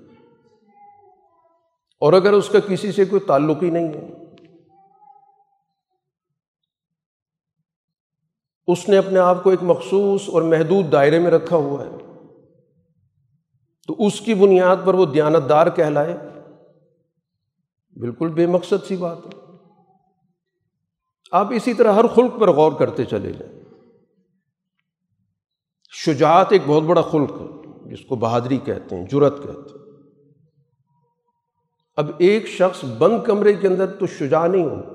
اور 2.01 2.13
اگر 2.13 2.33
اس 2.33 2.49
کا 2.49 2.59
کسی 2.69 2.93
سے 2.93 3.05
کوئی 3.05 3.21
تعلق 3.21 3.63
ہی 3.63 3.71
نہیں 3.71 3.89
ہے۔ 3.89 4.24
اس 8.67 8.89
نے 8.89 8.97
اپنے 8.97 9.19
آپ 9.19 9.43
کو 9.43 9.51
ایک 9.51 9.63
مخصوص 9.63 10.29
اور 10.29 10.43
محدود 10.43 10.93
دائرے 10.93 11.19
میں 11.19 11.31
رکھا 11.31 11.57
ہوا 11.57 11.85
ہے۔ 11.85 11.91
تو 13.87 14.07
اس 14.07 14.21
کی 14.21 14.35
بنیاد 14.35 14.77
پر 14.85 14.95
وہ 14.95 15.07
دیانت 15.07 15.49
دار 15.49 15.67
کہلائے۔ 15.71 16.17
بالکل 18.01 18.29
بے 18.29 18.47
مقصد 18.47 18.87
سی 18.89 18.97
بات 18.97 19.19
ہے۔ 19.27 19.41
آپ 21.33 21.47
اسی 21.51 21.75
طرح 21.75 21.93
ہر 21.93 22.07
خلق 22.07 22.41
پر 22.41 22.51
غور 22.51 22.73
کرتے 22.73 23.05
چلے 23.05 23.33
جائیں۔ 23.33 23.65
شجاعت 26.07 26.47
ایک 26.51 26.63
بہت 26.67 26.83
بڑا 26.83 27.03
خلق 27.03 27.31
ہے، 27.31 27.47
جس 27.91 28.05
کو 28.09 28.17
بہادری 28.17 28.59
کہتے 28.59 28.97
ہیں 28.97 29.07
جرت 29.07 29.37
کہتے 29.43 29.79
ہیں۔ 29.79 29.85
اب 31.97 32.11
ایک 32.19 32.47
شخص 32.47 32.85
بند 32.85 33.25
کمرے 33.27 33.53
کے 33.53 33.69
اندر 33.69 33.87
تو 33.87 34.07
شجاع 34.07 34.47
نہیں 34.47 34.65
ہو 34.65 34.94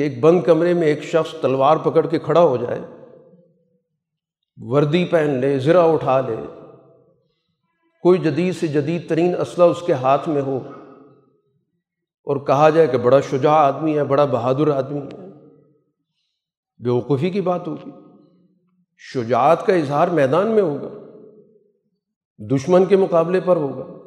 کہ 0.00 0.04
ایک 0.04 0.20
بند 0.20 0.42
کمرے 0.42 0.74
میں 0.74 0.86
ایک 0.86 1.02
شخص 1.02 1.34
تلوار 1.40 1.76
پکڑ 1.76 2.06
کے 2.06 2.18
کھڑا 2.18 2.40
ہو 2.40 2.56
جائے، 2.56 2.80
وردی 4.56 5.04
پہن 5.04 5.30
لے 5.30 5.58
زرا 5.58 5.82
اٹھا 5.82 6.20
لے، 6.20 6.36
کوئی 8.02 8.18
جدید 8.18 8.56
سے 8.56 8.66
جدید 8.66 9.08
ترین 9.08 9.34
اسلحہ 9.40 9.66
اس 9.66 9.82
کے 9.86 9.92
ہاتھ 9.92 10.28
میں 10.28 10.42
ہو 10.42 10.56
اور 12.24 12.36
کہا 12.36 12.70
جائے 12.70 12.86
کہ 12.86 12.98
بڑا 12.98 13.20
شجاع 13.20 13.54
آدمی 13.54 13.98
ہے، 13.98 14.04
بڑا 14.04 14.24
بہادر 14.24 14.70
آدمی 14.70 15.00
ہے۔ 15.00 15.28
بیوقوفی 16.78 17.30
کی 17.30 17.40
بات 17.40 17.68
ہوگی۔ 17.68 17.90
شجاعت 18.98 19.66
کا 19.66 19.74
اظہار 19.74 20.08
میدان 20.08 20.46
میں 20.46 20.62
ہوگا، 20.62 20.88
دشمن 22.38 22.84
کے 22.84 22.96
مقابلے 22.96 23.40
پر 23.40 23.56
ہوگا۔ 23.56 23.99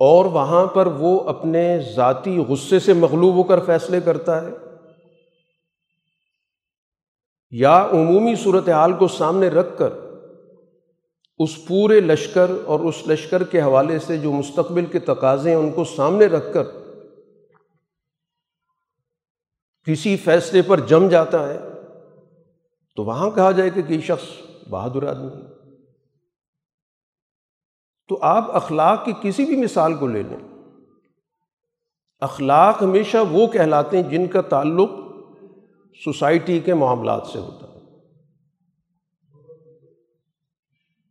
اور 0.00 0.24
وہاں 0.24 0.66
پر 0.66 0.86
وہ 0.86 1.28
اپنے 1.28 1.78
ذاتی 1.96 2.38
غصے 2.38 2.78
سے 2.78 2.92
مغلوب 2.92 3.34
ہو 3.34 3.42
کر 3.42 3.64
فیصلے 3.64 4.00
کرتا 4.00 4.46
ہے۔ 4.46 4.50
یا 7.50 7.88
عمومی 7.92 8.34
صورت 8.36 8.68
حال 8.68 8.92
کو 8.92 9.08
سامنے 9.08 9.48
رکھ 9.48 9.78
کر 9.78 9.88
اس 11.38 11.66
پورے 11.66 12.00
لشکر 12.00 12.46
اور 12.64 12.80
اس 12.80 13.08
لشکر 13.08 13.44
کے 13.44 13.62
حوالے 13.62 13.98
سے 13.98 14.18
جو 14.18 14.32
مستقبل 14.32 14.86
کے 14.86 14.98
تقاضے 14.98 15.50
ہیں 15.50 15.56
ان 15.56 15.72
کو 15.72 15.84
سامنے 15.84 16.26
رکھ 16.26 16.54
کر 16.54 16.62
کسی 19.84 20.16
فیصلے 20.16 20.62
پر 20.62 20.80
جم 20.80 21.08
جاتا 21.08 21.48
ہے 21.48 21.58
تو 22.96 23.04
وہاں 23.04 23.30
کہا 23.30 23.50
جائے 23.50 23.70
کہ 23.70 23.82
یہ 23.88 24.00
شخص 24.00 24.26
بہادر 24.68 25.08
آدمی 25.08 25.49
تو 28.10 28.18
آپ 28.20 28.56
اخلاق 28.56 29.04
کی 29.04 29.12
کسی 29.22 29.44
بھی 29.44 29.56
مثال 29.56 29.94
کو 29.94 30.06
لے 30.06 30.22
لیں۔ 30.22 30.36
اخلاق 32.20 32.82
ہمیشہ 32.82 33.16
وہ 33.30 33.46
کہلاتے 33.46 34.02
ہیں 34.02 34.10
جن 34.10 34.26
کا 34.26 34.40
تعلق 34.40 34.90
سوسائٹی 36.04 36.60
کے 36.60 36.74
معاملات 36.74 37.26
سے 37.32 37.38
ہوتا 37.38 37.66
ہے۔ 37.68 37.80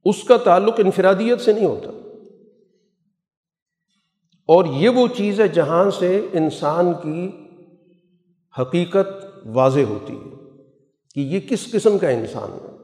اس 0.06 0.24
کا 0.24 0.38
تعلق 0.38 0.74
انفرادیت 0.78 1.42
سے 1.42 1.54
نہیں 1.54 1.66
ہوتا۔ 1.66 1.90
اور 4.46 4.66
یہ 4.66 4.90
وہ 4.90 5.08
چیز 5.08 5.42
ہے 5.42 5.48
جہاں 5.48 5.92
سے 5.92 6.28
انسان 6.34 6.94
کی 6.94 7.32
حقیقت 8.62 9.26
واضح 9.46 9.80
ہوتی 9.80 10.14
ہے 10.14 10.36
کہ 11.16 11.20
یہ 11.20 11.40
کس 11.40 11.72
قسم 11.72 11.98
کا 11.98 12.10
انسان 12.10 12.52
ہے۔ 12.52 12.76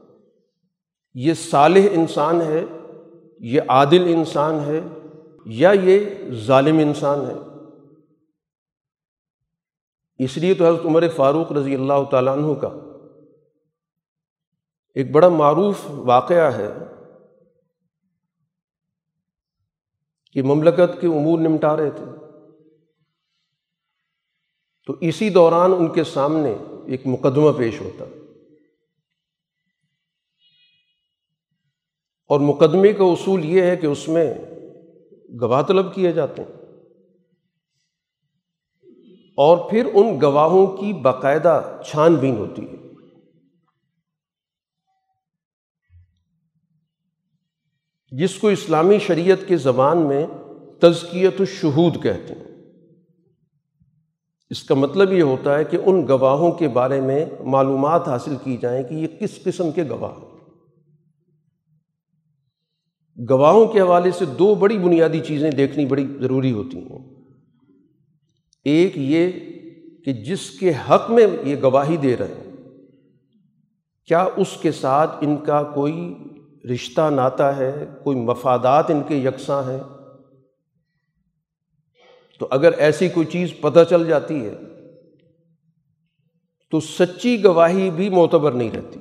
یہ 1.14 1.34
صالح 1.34 1.80
انسان 1.92 2.42
ہے 2.42 2.64
یہ 3.38 3.60
عادل 3.68 4.14
انسان 4.16 4.60
ہے 4.60 4.80
یا 5.44 5.70
یہ 5.70 6.00
ظالم 6.30 6.78
انسان 6.78 7.18
ہے؟ 7.20 7.34
اس 10.24 10.36
لیے 10.36 10.54
تو 10.54 10.66
حضرت 10.66 10.86
عمر 10.86 11.08
فاروق 11.08 11.52
رضی 11.52 11.74
اللہ 11.74 12.10
تعالیٰ 12.10 12.36
عنہ 12.36 12.54
کا 12.54 12.68
ایک 14.94 15.10
بڑا 15.10 15.28
معروف 15.28 15.76
واقعہ 15.88 16.56
ہے 16.56 16.72
کہ 20.32 20.42
مملکت 20.42 21.00
کے 21.00 21.06
امور 21.06 21.38
نمٹا 21.38 21.76
رہے 21.76 21.90
تھے۔ 21.90 22.04
تو 24.86 24.96
اسی 25.00 25.30
دوران 25.30 25.72
ان 25.72 25.92
کے 25.92 26.04
سامنے 26.04 26.54
ایک 26.86 27.02
مقدمہ 27.06 27.52
پیش 27.58 27.80
ہوتا۔ 27.80 28.04
اور 32.26 32.40
مقدمے 32.40 32.92
کا 32.92 33.04
اصول 33.04 33.44
یہ 33.44 33.62
ہے 33.62 33.76
کہ 33.76 33.86
اس 33.86 34.08
میں 34.08 34.34
گواہ 35.40 35.62
طلب 35.62 35.94
کیے 35.94 36.12
جاتے 36.12 36.42
ہیں۔ 36.42 36.56
اور 39.36 39.70
پھر 39.70 39.86
ان 39.94 40.20
گواہوں 40.22 40.66
کی 40.66 40.92
باقاعدہ 40.92 41.80
چھان 41.86 42.14
بین 42.14 42.36
ہوتی 42.36 42.62
ہے۔ 42.62 42.76
جس 48.10 48.34
کو 48.34 48.48
اسلامی 48.48 48.98
شریعت 48.98 49.48
کے 49.48 49.56
زبان 49.56 49.98
میں 49.98 50.26
تزکیت 50.80 51.34
الشہود 51.38 52.02
کہتے 52.02 52.34
ہیں۔ 52.34 52.72
اس 54.50 54.62
کا 54.62 54.74
مطلب 54.74 55.12
یہ 55.12 55.22
ہوتا 55.22 55.58
ہے 55.58 55.64
کہ 55.64 55.78
ان 55.86 56.08
گواہوں 56.08 56.52
کے 56.52 56.68
بارے 56.68 57.00
میں 57.00 57.26
معلومات 57.44 58.08
حاصل 58.08 58.36
کی 58.44 58.56
جائیں 58.56 58.82
کہ 58.82 58.94
یہ 58.94 59.06
کس 59.06 59.42
قسم 59.44 59.70
کے 59.70 59.84
گواہ 59.88 60.12
ہیں۔ 60.18 60.25
گواہوں 63.30 63.66
کے 63.66 63.80
حوالے 63.80 64.10
سے 64.10 64.24
دو 64.24 64.54
بڑی 64.54 64.78
بنیادی 64.78 65.20
چیزیں 65.20 65.50
دیکھنی 65.50 65.86
بڑی 65.86 66.06
ضروری 66.20 66.52
ہوتی 66.52 66.78
ہیں۔ 66.78 66.98
ایک 68.64 68.92
یہ 68.96 69.30
کہ 70.04 70.12
جس 70.12 70.50
کے 70.50 70.72
حق 70.90 71.10
میں 71.10 71.26
یہ 71.44 71.56
گواہی 71.62 71.96
دے 71.96 72.16
رہے 72.16 72.26
ہیں، 72.26 72.52
کیا 74.06 74.26
اس 74.36 74.56
کے 74.62 74.72
ساتھ 74.72 75.10
ان 75.20 75.36
کا 75.36 75.62
کوئی 75.62 76.14
رشتہ 76.74 77.10
ناتا 77.10 77.56
ہے، 77.56 77.86
کوئی 78.04 78.16
مفادات 78.16 78.90
ان 78.90 79.02
کے 79.08 79.16
یکساں 79.16 79.62
ہیں؟ 79.62 79.80
تو 82.38 82.48
اگر 82.50 82.72
ایسی 82.72 83.08
کوئی 83.08 83.26
چیز 83.26 83.52
پتہ 83.60 83.80
چل 83.90 84.06
جاتی 84.06 84.44
ہے، 84.44 84.54
تو 86.70 86.80
سچی 86.80 87.44
گواہی 87.44 87.90
بھی 87.90 88.08
معتبر 88.08 88.52
نہیں 88.52 88.70
رہتی۔ 88.70 89.00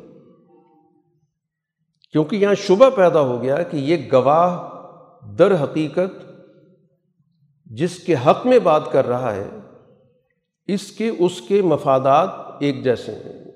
کیونکہ 2.15 2.36
یہاں 2.36 2.56
شبہ 2.56 2.89
پیدا 2.89 3.19
ہو 3.19 3.41
گیا 3.41 3.63
کہ 3.63 3.78
یہ 3.78 3.97
گواہ 4.12 4.69
در 5.36 5.63
حقیقت 5.63 6.25
جس 7.65 7.99
کے 7.99 8.15
حق 8.25 8.45
میں 8.45 8.60
بات 8.60 8.91
کر 8.91 9.08
رہا 9.08 9.36
ہے، 9.36 9.49
اس 10.67 10.91
کے 10.91 11.10
اس 11.19 11.41
کے 11.41 11.62
مفادات 11.62 12.30
ایک 12.60 12.84
جیسے 12.84 13.12
ہیں۔ 13.12 13.51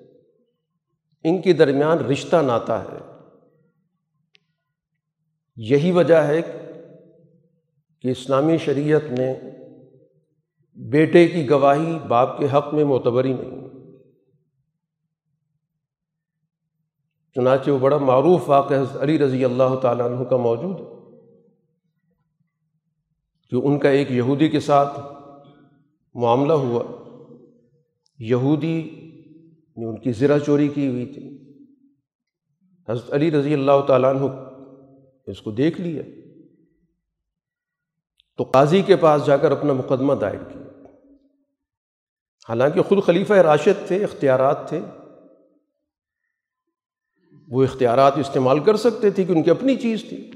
ان 1.24 1.42
کے 1.42 1.54
درمیان 1.54 1.98
رشتہ 1.98 2.36
ناتا 2.36 2.84
ہے۔ 2.84 2.98
یہی 5.56 5.92
وجہ 5.92 6.16
ہے 6.16 6.42
کہ 8.02 8.08
اسلامی 8.08 8.58
شریعت 8.58 9.20
میں 9.20 9.36
بیٹے 10.76 11.28
کی 11.28 11.50
گواہی 11.50 12.00
باپ 12.08 12.40
کے 12.40 12.48
حق 12.54 12.74
میں 12.74 12.84
معتبر 12.84 13.26
ہی 13.26 13.34
نہیں۔ 13.34 13.69
چنانچہ 17.36 17.72
وہ 17.72 17.80
بڑا 17.80 17.98
معروف 17.98 18.50
واقع 18.50 18.74
حضرت 18.74 19.02
علی 19.02 19.20
رضی 19.20 19.46
اللہ 19.46 19.76
تعالیٰ 19.82 20.06
عنہ 20.06 20.24
کا 20.24 20.38
موجود 20.38 20.80
ہے۔ 20.80 21.00
کہ 23.50 23.56
ان 23.56 23.80
کا 23.80 23.90
ایک 23.90 24.12
یہودی 24.12 24.50
کے 24.50 24.60
ساتھ 24.60 25.00
معاملہ 26.16 26.54
ہوا۔ 26.54 26.84
یہودی 28.20 28.90
نے 29.78 29.86
ان 29.86 30.00
کی 30.00 30.12
زرہ 30.12 30.40
چوری 30.40 30.68
کی 30.68 30.88
ہوئی 30.88 31.06
تھی۔ 31.06 31.54
حضرت 32.90 33.14
علی 33.14 33.32
رضی 33.32 33.54
اللہ 33.54 33.82
تعالیٰ 33.88 34.16
عنہ 34.16 34.24
اس 35.28 35.42
کو 35.42 35.52
دیکھ 35.52 35.82
لیا۔ 35.82 36.04
تو 38.38 38.44
قاضی 38.44 38.82
کے 38.82 38.96
پاس 38.96 39.26
جا 39.26 39.38
کر 39.38 39.52
اپنا 39.52 39.74
مقدمہ 39.74 40.14
دائر 40.14 40.44
کیا۔ 40.44 40.62
حالانکہ 42.50 42.82
خود 42.82 43.04
خلیفہ 43.04 43.34
راشد 43.34 43.88
تھے، 43.88 44.04
اختیارات 44.04 44.70
تھے۔ 44.70 44.80
وہ 47.50 47.64
اختیارات 47.64 48.18
استعمال 48.18 48.60
کر 48.60 48.76
سکتے 48.76 49.10
تھے 49.10 49.24
کہ 49.24 49.32
ان 49.32 49.44
کی 49.44 49.50
اپنی 49.50 49.76
چیز 49.76 50.04
تھی۔ 50.10 50.32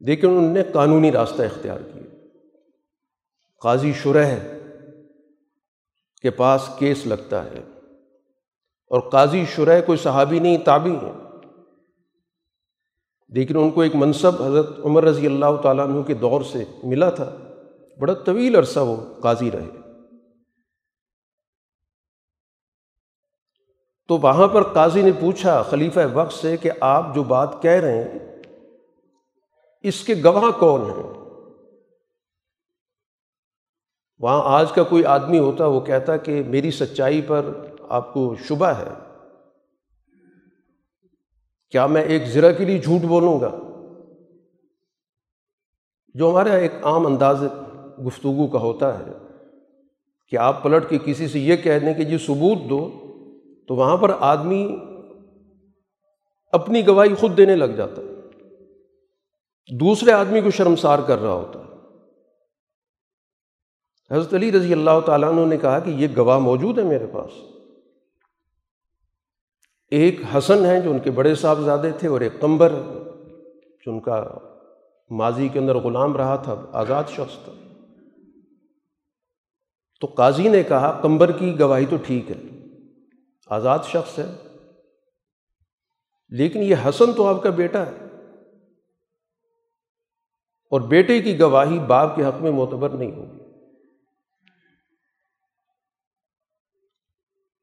لیکن 0.00 0.28
انہوں 0.28 0.54
نے 0.54 0.62
قانونی 0.62 1.12
راستہ 1.12 1.42
اختیار 1.42 1.80
کیا۔ 1.80 2.02
قاضی 3.62 3.92
شرح 3.92 4.38
کے 6.22 6.30
پاس 6.30 6.68
کیس 6.78 7.06
لگتا 7.06 7.44
ہے 7.44 7.62
اور 8.90 9.00
قاضی 9.00 9.44
شرح 9.54 9.80
کوئی 9.80 9.98
صحابی 9.98 10.38
نہیں 10.38 10.58
تابی 10.58 10.90
ہے 10.90 11.12
لیکن 13.28 13.56
ان 13.56 13.70
کو 13.70 13.80
ایک 13.80 13.96
منصب 13.96 14.42
حضرت 14.42 14.78
عمر 14.84 15.04
رضی 15.04 15.26
اللہ 15.26 15.56
تعالیٰ 15.62 15.86
عنہ 15.86 16.02
کے 16.02 16.14
دور 16.14 16.42
سے 16.42 16.64
ملا 16.84 17.10
تھا۔ 17.10 17.36
بڑا 17.98 18.14
طویل 18.14 18.56
عرصہ 18.56 18.80
وہ 18.80 18.96
قاضی 19.22 19.50
رہے۔ 19.50 19.85
تو 24.08 24.18
وہاں 24.18 24.48
پر 24.48 24.62
قاضی 24.62 25.02
نے 25.02 25.10
پوچھا 25.20 25.62
خلیفہ 25.62 26.00
وقت 26.12 26.32
سے 26.32 26.56
کہ 26.56 26.70
آپ 26.80 27.14
جو 27.14 27.22
بات 27.22 27.62
کہہ 27.62 27.70
رہے 27.70 28.02
ہیں، 28.02 28.18
اس 29.84 30.04
کے 30.04 30.14
گواہ 30.24 30.50
کون 30.50 30.80
ہیں؟ 30.80 31.12
وہاں 34.20 34.42
آج 34.58 34.72
کا 34.72 34.82
کوئی 34.82 35.04
آدمی 35.04 35.38
ہوتا، 35.38 35.66
وہ 35.66 35.80
کہتا 35.80 36.16
کہ 36.16 36.42
میری 36.46 36.70
سچائی 36.70 37.20
پر 37.22 37.50
آپ 37.88 38.12
کو 38.12 38.34
شبہ 38.48 38.66
ہے۔ 38.66 38.92
کیا 41.70 41.86
میں 41.86 42.02
ایک 42.02 42.24
ذرا 42.24 42.52
کے 42.52 42.64
لیے 42.64 42.78
جھوٹ 42.78 43.00
بولوں 43.00 43.40
گا؟ 43.40 43.50
جو 46.14 46.30
ہمارے 46.30 46.50
ایک 46.50 46.72
عام 46.82 47.06
انداز 47.06 47.42
گفتگو 48.06 48.46
کا 48.46 48.58
ہوتا 48.58 48.98
ہے، 48.98 49.12
کہ 50.32 50.36
آپ 50.36 50.62
پلٹ 50.62 50.88
کے 50.88 50.98
کسی 51.04 51.28
سے 51.28 51.38
یہ 51.38 51.56
کہہ 51.56 51.78
دیں 51.78 51.94
کہ 51.94 52.04
جی 52.04 52.18
ثبوت 52.18 52.70
دو 52.70 53.05
تو 53.68 53.74
وہاں 53.74 53.96
پر 53.96 54.10
آدمی 54.20 54.76
اپنی 56.52 56.86
گواہی 56.86 57.14
خود 57.14 57.36
دینے 57.36 57.56
لگ 57.56 57.64
جاتا 57.64 58.02
ہے۔ 58.02 58.06
دوسرے 59.76 60.12
آدمی 60.12 60.40
کو 60.40 60.50
شرمسار 60.50 60.98
کر 61.06 61.18
رہا 61.18 61.32
ہوتا 61.32 61.58
ہے۔ 61.58 61.66
حضرت 64.10 64.34
علی 64.34 64.52
رضی 64.52 64.72
اللہ 64.72 65.00
تعالیٰ 65.06 65.28
عنہ 65.28 65.46
نے 65.46 65.56
کہا 65.56 65.78
کہ 65.78 65.90
یہ 65.90 66.08
گواہ 66.16 66.38
موجود 66.38 66.78
ہے 66.78 66.84
میرے 66.84 67.06
پاس۔ 67.06 67.30
ایک 69.90 70.20
حسن 70.38 70.66
ہے 70.66 70.80
جو 70.80 70.90
ان 70.90 70.98
کے 70.98 71.10
بڑے 71.10 71.34
صاحبزادے 71.34 71.90
تھے 71.98 72.08
اور 72.08 72.20
ایک 72.20 72.40
کمبر 72.40 72.72
جو 73.86 73.92
ان 73.92 74.00
کا 74.00 74.24
ماضی 75.10 75.48
کے 75.48 75.58
اندر 75.58 75.76
غلام 75.76 76.16
رہا 76.16 76.36
تھا، 76.36 76.66
آزاد 76.72 77.04
شخص 77.04 77.44
تھا۔ 77.44 77.52
تو 80.00 80.06
قاضی 80.06 80.48
نے 80.48 80.62
کہا 80.62 81.00
کمبر 81.02 81.32
کی 81.32 81.60
گواہی 81.60 81.86
تو 81.86 81.96
ٹھیک 82.06 82.30
ہے۔ 82.30 82.55
آزاد 83.46 83.78
شخص 83.84 84.18
ہے۔ 84.18 84.58
لیکن 86.28 86.62
یہ 86.62 86.74
حسن 86.88 87.12
تو 87.12 87.26
آپ 87.26 87.42
کا 87.42 87.50
بیٹا 87.50 87.86
ہے۔ 87.86 88.06
اور 90.70 90.80
بیٹے 90.80 91.22
کی 91.22 91.40
گواہی 91.40 91.78
باپ 91.78 92.16
کے 92.16 92.24
حق 92.24 92.42
میں 92.42 92.50
معتبر 92.50 92.88
نہیں 92.88 93.12
ہوگی۔ 93.12 93.38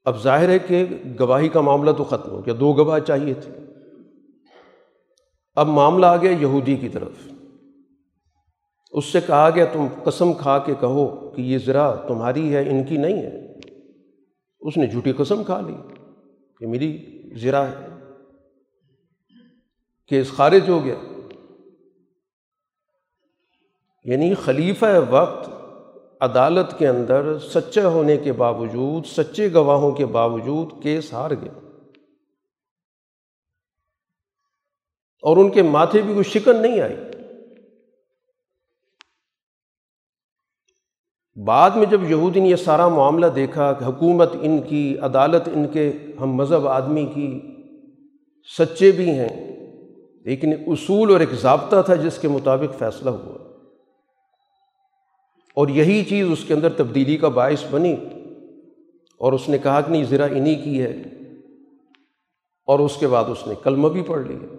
اب 0.03 0.23
ظاہر 0.23 0.49
ہے 0.49 0.59
کہ 0.59 0.85
گواہی 1.19 1.49
کا 1.49 1.61
معاملہ 1.61 1.91
تو 1.91 2.03
ختم 2.03 2.31
ہو 2.31 2.45
گیا، 2.45 2.53
دو 2.59 2.73
گواہ 2.73 2.99
چاہیے 2.99 3.33
تھے۔ 3.33 3.53
اب 5.55 5.67
معاملہ 5.67 6.05
آ 6.05 6.17
گیا 6.17 6.31
یہودی 6.31 6.75
کی 6.75 6.89
طرف۔ 6.89 7.11
اس 8.91 9.05
سے 9.05 9.21
کہا 9.21 9.49
گیا، 9.49 9.65
تم 9.65 9.87
قسم 10.03 10.33
کھا 10.33 10.59
کے 10.59 10.75
کہو 10.79 11.31
کہ 11.35 11.41
یہ 11.41 11.57
ذرا 11.57 11.95
تمہاری 11.95 12.55
ہے، 12.55 12.69
ان 12.69 12.83
کی 12.83 12.97
نہیں 12.97 13.17
ہے۔ 13.17 13.52
اس 14.63 14.77
نے 14.77 14.87
جھوٹی 14.87 15.11
قسم 15.11 15.43
کھا 15.43 15.61
لی۔ 15.61 15.73
کہ 16.59 16.67
میری 16.67 17.21
ذرا 17.35 17.67
ہے۔ 17.67 17.87
کیس 20.07 20.31
خارج 20.31 20.69
ہو 20.69 20.85
گیا۔ 20.85 20.95
یعنی 24.03 24.33
خلیفہ 24.33 24.85
وقت 25.09 25.49
عدالت 26.21 26.79
کے 26.79 26.87
اندر 26.87 27.39
سچا 27.39 27.87
ہونے 27.87 28.17
کے 28.17 28.33
باوجود، 28.33 29.05
سچے 29.05 29.53
گواہوں 29.53 29.91
کے 29.91 30.05
باوجود 30.05 30.83
کیس 30.83 31.13
ہار 31.13 31.31
گیا 31.31 31.59
اور 35.21 35.37
ان 35.37 35.49
کے 35.49 35.61
ماتھے 35.61 36.01
بھی 36.01 36.13
کوئی 36.13 36.23
شکن 36.23 36.61
نہیں 36.61 36.79
آئی۔ 36.79 36.95
بعد 41.35 41.71
میں 41.71 41.85
جب 41.85 42.11
یہودی 42.11 42.39
نے 42.39 42.49
یہ 42.49 42.55
سارا 42.55 42.87
معاملہ 42.87 43.25
دیکھا 43.25 43.73
کہ 43.73 43.83
حکومت 43.83 44.29
ان 44.41 44.61
کی، 44.61 44.97
عدالت 44.97 45.49
ان 45.53 45.67
کے، 45.67 45.91
ہم 46.21 46.31
مذہب 46.31 46.67
آدمی 46.67 47.05
کی 47.05 47.41
سچے 48.57 48.91
بھی 48.91 49.09
ہیں، 49.09 49.55
لیکن 50.25 50.53
اصول 50.67 51.11
اور 51.11 51.19
ایک 51.19 51.33
ضابطہ 51.33 51.81
تھا 51.85 51.95
جس 51.95 52.17
کے 52.17 52.27
مطابق 52.27 52.79
فیصلہ 52.79 53.09
ہوا۔ 53.09 53.59
اور 55.55 55.67
یہی 55.67 56.03
چیز 56.03 56.27
اس 56.31 56.45
کے 56.45 56.53
اندر 56.53 56.69
تبدیلی 56.69 57.17
کا 57.17 57.27
باعث 57.27 57.63
بنی۔ 57.71 57.95
اور 59.17 59.33
اس 59.33 59.49
نے 59.49 59.57
کہا 59.57 59.81
کہ 59.81 59.91
نہیں 59.91 60.03
ذرا 60.03 60.25
انہیں 60.25 60.63
کی 60.63 60.81
ہے۔ 60.81 61.01
اور 62.65 62.79
اس 62.79 62.97
کے 62.97 63.07
بعد 63.07 63.23
اس 63.27 63.47
نے 63.47 63.53
کلمہ 63.63 63.87
بھی 63.87 64.01
پڑھ 64.01 64.27
لیا 64.27 64.55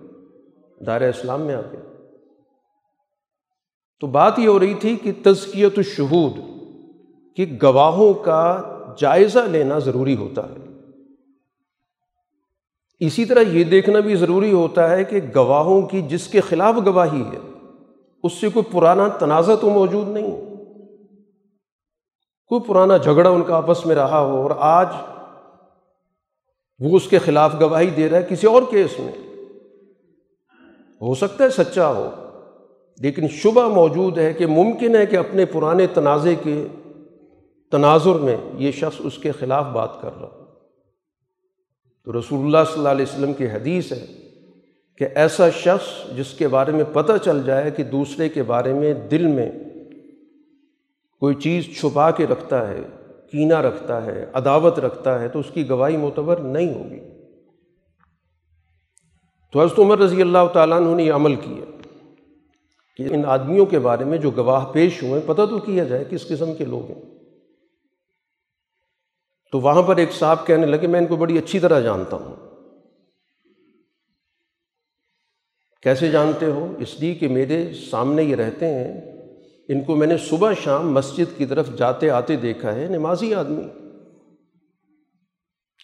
دائرہ 0.87 1.09
اسلام 1.09 1.41
میں 1.41 1.55
آ 1.55 1.61
گیا۔ 1.61 1.81
تو 4.01 4.07
بات 4.07 4.39
یہ 4.39 4.49
ہو 4.49 4.61
رہی 4.61 4.75
تھی 4.75 4.97
کہ 4.97 5.13
تزکیت 5.23 5.73
الشہود 5.77 6.64
کہ 7.37 7.59
گواہوں 7.63 8.15
کا 8.15 8.63
جائزہ 8.99 9.39
لینا 9.39 9.79
ضروری 9.79 10.17
ہوتا 10.17 10.43
ہے۔ 10.43 10.65
اسی 13.01 13.25
طرح 13.25 13.41
یہ 13.41 13.65
دیکھنا 13.65 14.01
بھی 14.01 14.17
ضروری 14.17 14.53
ہوتا 14.53 14.91
ہے 14.91 15.05
کہ 15.05 15.21
گواہوں 15.35 15.83
کی 15.83 16.03
جس 16.03 16.29
کے 16.29 16.41
خلاف 16.41 16.75
گواہی 16.87 17.23
ہے، 17.23 17.39
اس 18.23 18.33
سے 18.33 18.49
کوئی 18.49 18.73
پرانا 18.73 19.09
تنازع 19.09 19.55
تو 19.55 19.71
موجود 19.71 20.09
نہیں۔ 20.09 20.41
کوئی 22.49 22.61
پرانا 22.61 22.97
جھگڑا 22.97 23.31
ان 23.31 23.43
کا 23.43 23.57
آپس 23.57 23.87
میں 23.87 23.97
رہا 23.97 24.21
ہو 24.21 24.43
اور 24.43 24.51
آج 24.59 24.87
وہ 26.79 26.97
اس 26.97 27.09
کے 27.09 27.19
خلاف 27.19 27.55
گواہی 27.61 27.91
دے 27.91 28.09
رہا 28.09 28.19
ہے 28.19 28.27
کسی 28.29 28.47
اور 28.47 28.63
کیس 28.71 28.99
میں۔ 28.99 29.13
ہو 31.01 31.15
سکتا 31.15 31.45
ہے 31.45 31.51
سچا 31.51 31.89
ہو، 31.89 32.11
لیکن 33.01 33.29
شبہ 33.29 33.69
موجود 33.69 34.19
ہے 34.19 34.33
کہ 34.33 34.47
ممکن 34.47 34.97
ہے 34.97 35.07
کہ 35.07 35.17
اپنے 35.17 35.45
پرانے 35.45 35.87
تنازع 35.87 36.31
کے 36.43 36.67
تناظر 37.75 38.15
میں 38.15 38.37
یہ 38.59 38.71
شخص 38.71 38.97
اس 38.99 39.19
کے 39.19 39.33
خلاف 39.33 39.67
بات 39.67 40.03
کر 40.03 40.11
رہا۔ 40.21 40.45
تو 42.05 42.19
رسول 42.19 42.47
اللہ 42.47 42.69
صلی 42.69 42.79
اللہ 42.79 42.89
علیہ 42.89 43.07
وسلم 43.09 43.33
کی 43.33 43.47
حدیث 43.47 43.93
ہے 43.93 44.07
کہ 44.99 45.07
ایسا 45.15 45.51
شخص 45.51 46.17
جس 46.17 46.35
کے 46.35 46.49
بارے 46.49 46.73
میں 46.73 46.85
پتہ 46.93 47.13
چل 47.25 47.43
جائے 47.43 47.71
کہ 47.71 47.85
دوسرے 47.85 48.29
کے 48.29 48.43
بارے 48.43 48.73
میں 48.73 48.95
دل 48.95 49.27
میں 49.27 49.51
کوئی 51.21 51.35
چیز 51.35 51.81
چھپا 51.81 52.11
کے 52.11 52.27
رکھتا 52.27 52.69
ہے 52.69 52.81
کینہ 53.31 53.55
رکھتا 53.55 54.05
ہے، 54.05 54.27
عداوت 54.33 54.79
رکھتا 54.79 55.21
ہے، 55.21 55.29
تو 55.29 55.39
اس 55.39 55.51
کی 55.55 55.69
گواہی 55.69 55.97
معتبر 55.97 56.37
نہیں 56.37 56.75
ہوگی۔ 56.75 57.01
تو 59.53 59.63
حضرت 59.63 59.79
عمر 59.79 59.99
رضی 59.99 60.23
اللہ 60.23 60.47
تعالیٰ 60.53 60.77
عنہ 60.77 60.97
نے 60.97 61.03
یہ 61.03 61.13
عمل 61.13 61.35
کیا 61.35 61.83
کہ 62.97 63.03
ان 63.03 63.25
آدمیوں 63.27 63.67
کے 63.67 63.79
بارے 63.79 64.05
میں 64.05 64.19
جو 64.19 64.31
گواہ 64.31 64.67
پیش 64.67 65.03
ہوئے، 65.03 65.21
پتہ 65.27 65.43
تو 65.51 65.59
کیا 65.59 65.85
جائے 65.85 66.05
کس 66.11 66.29
قسم 66.29 66.55
کے 66.55 66.65
لوگ 66.65 66.91
ہیں۔ 66.91 67.14
تو 69.55 69.61
وہاں 69.61 69.83
پر 69.83 69.97
ایک 69.97 70.13
صاحب 70.13 70.47
کہنے 70.47 70.67
لگے، 70.67 70.87
میں 70.87 71.01
ان 71.01 71.07
کو 71.07 71.17
بڑی 71.17 71.39
اچھی 71.39 71.59
طرح 71.59 71.81
جانتا 71.81 72.17
ہوں۔ 72.17 72.37
کیسے 75.83 76.11
جانتے 76.11 76.47
ہو؟ 76.47 76.75
اس 76.79 77.01
لیے 77.01 77.15
کہ 77.15 77.29
میرے 77.29 77.73
سامنے 77.91 78.23
یہ 78.23 78.37
رہتے 78.37 78.67
ہیں۔ 78.67 79.13
ان 79.69 79.85
کو 79.85 79.97
میں 79.97 80.07
نے 80.07 80.17
صبح 80.19 80.53
شام 80.65 80.93
مسجد 80.93 81.39
کی 81.39 81.47
طرف 81.47 81.69
جاتے 81.79 82.11
آتے 82.11 82.37
دیکھا 82.37 82.75
ہے، 82.75 82.87
نمازی 82.89 83.35
آدمی۔ 83.35 83.63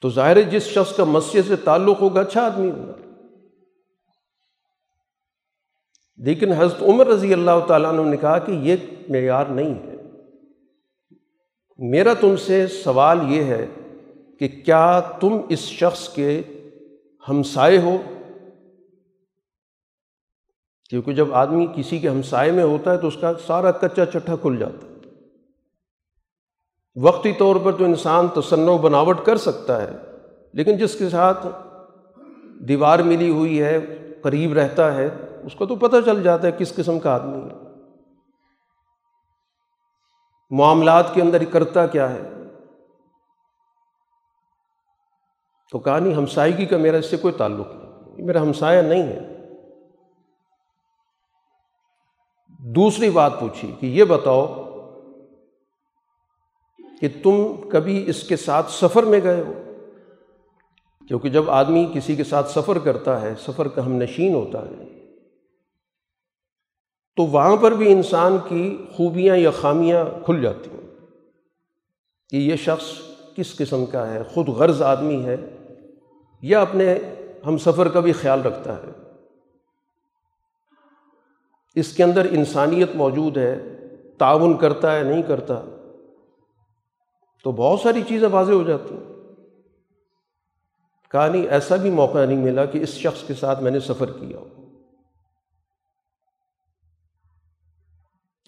تو 0.03 0.11
ظاہر 0.11 0.43
جس 0.43 0.63
شخص 0.63 0.97
کا 0.97 1.05
مسجد 1.05 1.49
سے 1.49 1.57
تعلق 1.57 2.01
ہوگا 2.01 2.21
اچھا 2.21 2.47
آدمی 2.47 2.71
ہوگا۔ 2.71 2.95
لیکن 6.17 6.53
حضرت 6.53 6.83
عمر 6.83 7.07
رضی 7.07 7.33
اللہ 7.33 7.67
تعالیٰ 7.69 8.05
نے 8.05 8.17
کہا 8.17 8.39
کہ 8.39 8.53
یہ 8.53 8.77
معیار 9.09 9.47
نہیں 9.47 9.75
ہے۔ 9.75 9.90
میرا 11.83 12.15
تم 12.15 12.37
سے 12.37 12.67
سوال 12.67 13.19
یہ 13.29 13.45
ہے 13.45 13.67
کہ 14.39 14.49
کیا 14.49 15.01
تم 15.01 15.41
اس 15.49 15.59
شخص 15.59 16.09
کے 16.09 16.43
ہمسائے 17.29 17.79
ہو؟ 17.79 17.97
کیونکہ 20.91 21.13
جب 21.13 21.35
آدمی 21.35 21.67
کسی 21.77 21.99
کے 21.99 22.09
ہمسائے 22.09 22.53
میں 22.53 22.65
ہوتا 22.65 22.93
ہے 22.93 22.97
تو 22.97 23.07
اس 23.07 23.17
کا 23.21 23.33
سارا 23.47 23.71
کچا 23.71 24.07
چٹھا 24.07 24.37
کھل 24.37 24.57
جاتا 24.59 24.87
ہے۔ 24.87 24.93
وقتی 26.97 27.33
طور 27.33 27.57
پر 27.57 27.73
تو 27.73 27.85
انسان 27.85 28.29
تصنع 28.29 28.77
بناوٹ 28.77 29.25
کر 29.25 29.37
سکتا 29.37 29.83
ہے، 29.83 29.91
لیکن 30.53 30.77
جس 30.77 30.99
کے 30.99 31.09
ساتھ 31.09 31.47
دیوار 32.69 32.99
ملی 32.99 33.31
ہوئی 33.31 33.63
ہے، 33.63 33.79
قریب 34.23 34.53
رہتا 34.53 34.95
ہے، 34.95 35.09
اس 35.43 35.55
کو 35.55 35.67
تو 35.67 35.77
پتہ 35.77 35.97
چل 36.05 36.23
جاتا 36.23 36.47
ہے 36.47 36.53
کس 36.59 36.75
قسم 36.75 36.99
کا 36.99 37.15
آدمی 37.15 37.41
ہے۔ 37.41 37.60
معاملات 40.51 41.15
کے 41.15 41.23
اندر 41.23 41.45
کرتا 41.45 41.87
کیا 41.87 42.15
ہے؟ 42.15 42.31
تو 45.73 45.79
کہا 45.79 45.99
نہیں 45.99 46.15
ہمسائیگی 46.15 46.67
کا 46.67 46.77
میرا 46.77 46.97
اس 46.97 47.11
سے 47.11 47.17
کوئی 47.17 47.35
تعلق 47.35 47.67
نہیں۔ 47.67 48.27
میرا 48.27 48.41
ہمسایہ 48.41 48.83
نہیں 48.83 49.03
ہے۔ 49.03 49.19
دوسری 52.59 53.11
بات 53.11 53.33
پوچھی 53.41 53.75
کہ 53.81 53.87
یہ 53.87 54.05
بتاؤ 54.05 54.47
کہ 57.01 57.09
تم 57.23 57.69
کبھی 57.71 58.11
اس 58.11 58.29
کے 58.29 58.37
ساتھ 58.37 58.71
سفر 58.71 59.03
میں 59.03 59.21
گئے 59.23 59.43
ہو؟ 59.43 59.53
کیونکہ 61.09 61.29
جب 61.29 61.51
آدمی 61.51 61.93
کسی 61.95 62.17
کے 62.17 62.25
ساتھ 62.25 62.51
سفر 62.51 62.79
کرتا 62.79 63.21
ہے، 63.21 63.35
سفر 63.41 63.69
کا 63.69 63.87
ہم 63.87 63.93
نشین 63.93 64.35
ہوتا 64.35 64.63
ہے۔ 64.63 64.90
تو 67.21 67.27
وہاں 67.27 67.57
پر 67.57 67.73
بھی 67.73 67.93
انسان 67.93 68.37
کی 68.49 68.85
خوبیاں 68.93 69.37
یا 69.37 69.51
خامیاں 69.51 70.05
کھل 70.25 70.43
جاتی 70.43 70.71
ہیں۔ 70.71 70.91
کہ 72.31 72.37
یہ 72.37 72.57
شخص 72.57 72.87
کس 73.37 73.57
قسم 73.57 73.87
کا 73.87 74.15
ہے، 74.15 74.23
خود 74.23 74.49
غرض 74.49 74.83
آدمی 74.83 75.25
ہے 75.25 75.37
یا 76.43 76.61
اپنے 76.61 76.95
ہم 77.47 77.59
سفر 77.59 77.89
کا 77.89 78.01
بھی 78.01 78.13
خیال 78.13 78.43
رکھتا 78.43 78.77
ہے۔ 78.77 78.91
اس 81.75 81.93
کے 81.93 82.05
اندر 82.05 82.27
انسانیت 82.31 82.91
موجود 82.95 83.37
ہے، 83.37 83.79
تعاون 84.19 84.59
کرتا 84.59 84.97
ہے، 84.97 85.03
نہیں 85.03 85.23
کرتا، 85.23 85.63
تو 87.45 87.53
بہت 87.53 87.81
ساری 87.81 88.03
چیزیں 88.09 88.29
واضح 88.29 88.53
ہو 88.53 88.63
جاتی 88.63 88.95
ہیں۔ 88.95 89.13
کہا 91.11 91.29
نہیں 91.29 91.47
ایسا 91.47 91.77
بھی 91.77 91.91
موقع 91.91 92.25
نہیں 92.25 92.45
ملا 92.45 92.65
کہ 92.65 92.79
اس 92.79 92.89
شخص 92.89 93.27
کے 93.27 93.35
ساتھ 93.35 93.63
میں 93.63 93.71
نے 93.71 93.81
سفر 93.81 94.11
کیا 94.11 94.39
ہو۔ 94.39 94.60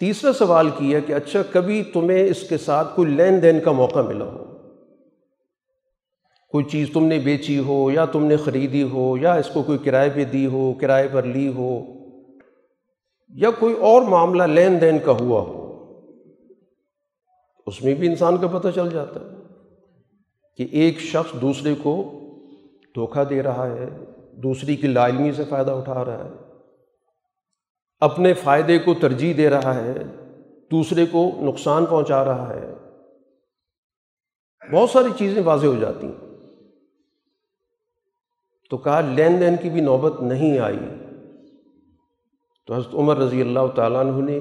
تیسرا 0.02 0.32
سوال 0.32 0.70
کیا 0.70 1.00
کہ 1.00 1.12
اچھا 1.12 1.42
کبھی 1.50 1.82
تمہیں 1.82 2.24
اس 2.24 2.48
کے 2.48 2.58
ساتھ 2.58 2.96
کوئی 2.96 3.08
لین 3.08 3.42
دین 3.42 3.60
کا 3.60 3.72
موقع 3.72 3.98
ملا 3.98 4.24
ہو؟ 4.24 4.44
کوئی 6.48 6.64
چیز 6.64 6.88
تم 6.92 7.04
نے 7.04 7.18
بیچی 7.18 7.58
ہو 7.58 7.90
یا 7.90 8.04
تم 8.04 8.24
نے 8.24 8.36
خریدی 8.36 8.82
ہو 8.82 9.16
یا 9.16 9.34
اس 9.34 9.48
کو 9.48 9.62
کوئی 9.62 9.78
کرائے 9.78 10.10
پہ 10.14 10.24
دی 10.24 10.46
ہو، 10.46 10.72
کرائے 10.72 11.08
پر 11.12 11.22
لی 11.22 11.48
ہو؟ 11.48 11.80
یا 13.28 13.50
کوئی 13.50 13.74
اور 13.74 14.02
معاملہ 14.02 14.42
لین 14.42 14.80
دین 14.80 14.98
کا 15.04 15.12
ہوا 15.12 15.40
ہو؟ 15.40 15.90
اس 17.66 17.82
میں 17.82 17.94
بھی 17.94 18.08
انسان 18.08 18.36
کا 18.36 18.46
پتہ 18.46 18.68
چل 18.74 18.90
جاتا 18.90 19.20
ہے 19.20 19.36
کہ 20.56 20.66
ایک 20.72 21.00
شخص 21.00 21.40
دوسرے 21.40 21.74
کو 21.82 22.20
دھوکہ 22.94 23.24
دے 23.24 23.42
رہا 23.42 23.66
ہے، 23.66 23.86
دوسری 24.32 24.76
کی 24.76 24.86
علمی 24.86 25.32
سے 25.32 25.44
فائدہ 25.48 25.70
اٹھا 25.70 26.04
رہا 26.04 26.24
ہے۔ 26.24 26.41
اپنے 28.02 28.34
فائدے 28.34 28.78
کو 28.78 28.94
ترجیح 28.94 29.34
دے 29.36 29.50
رہا 29.50 29.74
ہے، 29.74 29.94
دوسرے 30.70 31.06
کو 31.06 31.30
نقصان 31.40 31.86
پہنچا 31.86 32.24
رہا 32.24 32.54
ہے۔ 32.54 32.74
بہت 34.72 34.90
ساری 34.90 35.08
چیزیں 35.18 35.42
واضح 35.42 35.66
ہو 35.66 35.74
جاتی 35.74 36.06
ہیں۔ 36.06 36.30
تو 38.70 38.76
کہا، 38.76 39.00
لین 39.00 39.40
دین 39.40 39.56
کی 39.62 39.70
بھی 39.70 39.80
نوبت 39.80 40.20
نہیں 40.20 40.58
آئی۔ 40.58 40.78
تو 42.66 42.74
حضرت 42.74 42.94
عمر 42.94 43.16
رضی 43.16 43.40
اللہ 43.40 43.66
تعالیٰ 43.76 44.00
عنہ 44.00 44.30
نے 44.30 44.38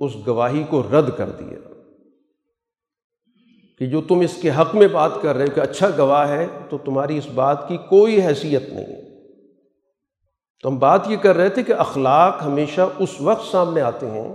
اس 0.00 0.12
گواہی 0.26 0.64
کو 0.70 0.82
رد 0.82 1.10
کر 1.16 1.30
دیا 1.30 1.58
کہ 3.78 3.86
جو 3.86 4.00
تم 4.00 4.20
اس 4.20 4.38
کے 4.42 4.50
حق 4.50 4.74
میں 4.74 4.88
بات 4.88 5.10
کر 5.22 5.36
رہے 5.36 5.44
ہو 5.44 5.54
کہ 5.54 5.60
اچھا 5.60 5.88
گواہ 5.98 6.28
ہے، 6.28 6.46
تو 6.68 6.78
تمہاری 6.78 7.18
اس 7.18 7.26
بات 7.34 7.68
کی 7.68 7.76
کوئی 7.76 8.26
حیثیت 8.26 8.62
نہیں 8.62 8.86
ہے۔ 8.86 9.15
تو 10.62 10.68
ہم 10.68 10.78
بات 10.78 11.10
یہ 11.10 11.16
کر 11.16 11.36
رہے 11.36 11.48
تھے 11.48 11.62
کہ 11.62 11.72
اخلاق 11.72 12.42
ہمیشہ 12.44 12.80
اس 12.98 13.20
وقت 13.20 13.46
سامنے 13.52 13.80
آتے 13.80 14.10
ہیں 14.10 14.34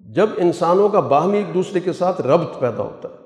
جب 0.00 0.30
انسانوں 0.36 0.88
کا 0.88 1.00
باہمی 1.00 1.38
ایک 1.38 1.54
دوسرے 1.54 1.80
کے 1.80 1.92
ساتھ 1.92 2.20
ربط 2.20 2.60
پیدا 2.60 2.82
ہوتا 2.82 3.08
ہے۔ 3.08 3.22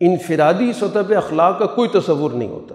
انفرادی 0.00 0.72
سطح 0.72 0.98
پہ 1.08 1.14
اخلاق 1.14 1.58
کا 1.58 1.66
کوئی 1.66 1.88
تصور 1.88 2.30
نہیں 2.30 2.48
ہوتا۔ 2.48 2.74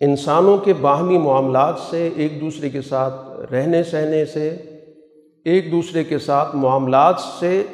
انسانوں 0.00 0.58
کے 0.58 0.72
باہمی 0.72 1.18
معاملات 1.18 1.74
سے، 1.90 2.10
ایک 2.16 2.40
دوسرے 2.40 2.70
کے 2.70 2.82
ساتھ 2.82 3.40
رہنے 3.52 3.82
سہنے 3.82 4.24
سے، 4.24 4.48
ایک 5.44 5.72
دوسرے 5.72 6.04
کے 6.04 6.18
ساتھ 6.18 6.56
معاملات 6.56 7.20
سے 7.38 7.66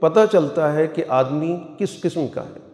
پتہ 0.00 0.20
چلتا 0.32 0.72
ہے 0.72 0.86
کہ 0.86 1.04
آدمی 1.08 1.58
کس 1.78 2.00
قسم 2.00 2.26
کا 2.26 2.44
ہے۔ 2.44 2.65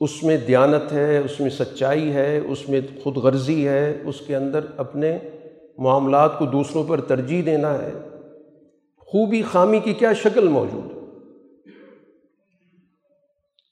اس 0.00 0.22
میں 0.22 0.36
دیانت 0.36 0.92
ہے، 0.92 1.18
اس 1.18 1.40
میں 1.40 1.50
سچائی 1.50 2.12
ہے، 2.12 2.38
اس 2.38 2.68
میں 2.68 2.80
خود 3.02 3.16
غرضی 3.16 3.68
ہے، 3.68 4.02
اس 4.04 4.20
کے 4.26 4.36
اندر 4.36 4.64
اپنے 4.76 5.18
معاملات 5.78 6.38
کو 6.38 6.46
دوسروں 6.46 6.84
پر 6.84 7.00
ترجیح 7.00 7.42
دینا 7.46 7.78
ہے۔ 7.78 7.92
خوبی 8.98 9.42
خامی 9.42 9.80
کی 9.80 9.94
کیا 9.94 10.12
شکل 10.12 10.48
موجود؟ 10.48 10.84
ہے 10.84 10.96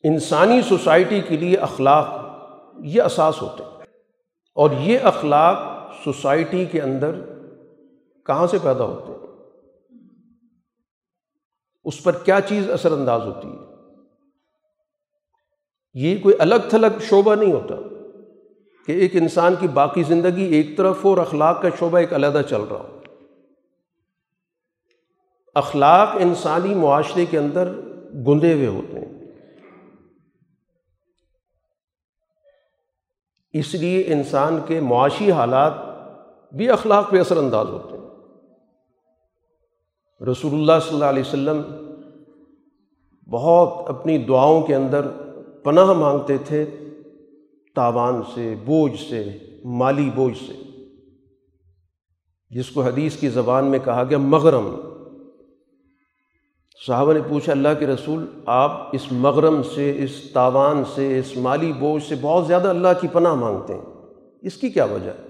انسانی 0.09 0.63
سوسائٹی 0.63 1.21
کے 1.21 1.37
لیے 1.37 1.57
اخلاق 1.57 2.07
یہ 2.85 3.03
اساس 3.03 3.43
ہوتے 3.43 3.63
ہیں۔ 3.63 3.83
اور 4.55 4.71
یہ 4.81 4.99
اخلاق 5.03 5.59
سوسائٹی 6.05 6.65
کے 6.65 6.81
اندر 6.81 7.11
کہاں 8.27 8.47
سے 8.47 8.59
پیدا 8.63 8.85
ہوتے 8.85 9.13
ہیں؟ 9.13 9.37
اس 11.85 12.03
پر 12.03 12.13
کیا 12.13 12.41
چیز 12.49 12.71
اثر 12.71 12.93
انداز 12.93 13.23
ہوتی 13.23 13.49
ہے؟ 13.49 13.74
یہ 15.95 16.19
کوئی 16.19 16.35
الگ 16.39 16.55
تھلگ 16.69 16.99
شعبہ 17.01 17.35
نہیں 17.35 17.53
ہوتا 17.53 17.75
کہ 18.87 18.93
ایک 18.93 19.17
انسان 19.17 19.55
کی 19.61 19.69
باقی 19.69 20.03
زندگی 20.03 20.45
ایک 20.45 20.77
طرف 20.77 21.05
ہو 21.05 21.11
اور 21.11 21.19
اخلاق 21.19 21.63
کا 21.63 21.69
شعبہ 21.79 21.99
ایک 21.99 22.15
علیحدہ 22.15 22.43
چل 22.51 22.61
رہا 22.61 22.77
ہو۔ 22.77 23.01
اخلاق 25.55 26.09
انسانی 26.21 26.75
معاشرے 26.75 27.27
کے 27.27 27.39
اندر 27.39 27.73
گندے 28.27 28.55
ہوئے 28.55 28.67
ہوتے 28.67 28.99
ہیں۔ 28.99 29.33
اس 33.53 33.75
لیے 33.75 34.05
انسان 34.07 34.59
کے 34.67 34.81
معاشی 34.81 35.33
حالات 35.33 35.73
بھی 36.55 36.71
اخلاق 36.71 37.11
پہ 37.11 37.21
اثر 37.21 37.37
انداز 37.37 37.67
ہوتے 37.67 37.97
ہیں۔ 37.97 38.05
رسول 40.31 40.55
اللہ 40.55 40.73
صلی 40.83 40.95
اللہ 40.95 41.05
علیہ 41.05 41.23
وسلم 41.27 41.63
بہت 43.31 43.89
اپنی 43.89 44.19
دعاؤں 44.19 44.63
کے 44.63 44.75
اندر 44.75 45.07
پناہ 45.65 45.93
مانگتے 45.93 46.39
تھے 46.39 46.67
تاوان 47.75 48.23
سے، 48.35 48.55
بوجھ 48.65 49.01
سے، 49.09 49.39
مالی 49.65 50.11
بوجھ 50.15 50.39
سے۔ 50.39 50.53
جس 52.51 52.71
کو 52.71 52.83
حدیث 52.83 53.17
کی 53.17 53.29
زبان 53.29 53.65
میں 53.65 53.79
کہا 53.85 54.05
گیا 54.11 54.19
مغرم۔ 54.19 54.75
صحابہ 56.87 57.13
نے 57.13 57.21
پوچھا، 57.29 57.53
اللہ 57.53 57.69
کے 57.79 57.87
رسول، 57.87 58.27
آپ 58.47 58.89
اس 58.93 59.13
مغرم 59.13 59.63
سے، 59.63 60.05
اس 60.05 60.31
تاوان 60.33 60.83
سے، 60.95 61.19
اس 61.19 61.37
مالی 61.37 61.73
بوجھ 61.73 62.03
سے 62.03 62.15
بہت 62.21 62.47
زیادہ 62.47 62.69
اللہ 62.69 62.89
کی 63.01 63.09
پناہ 63.09 63.35
مانگتے 63.35 63.75
ہیں۔ 63.75 63.83
اس 64.43 64.57
کی 64.57 64.69
کیا 64.69 64.85
وجہ؟ 64.85 65.11
ہے 65.11 65.29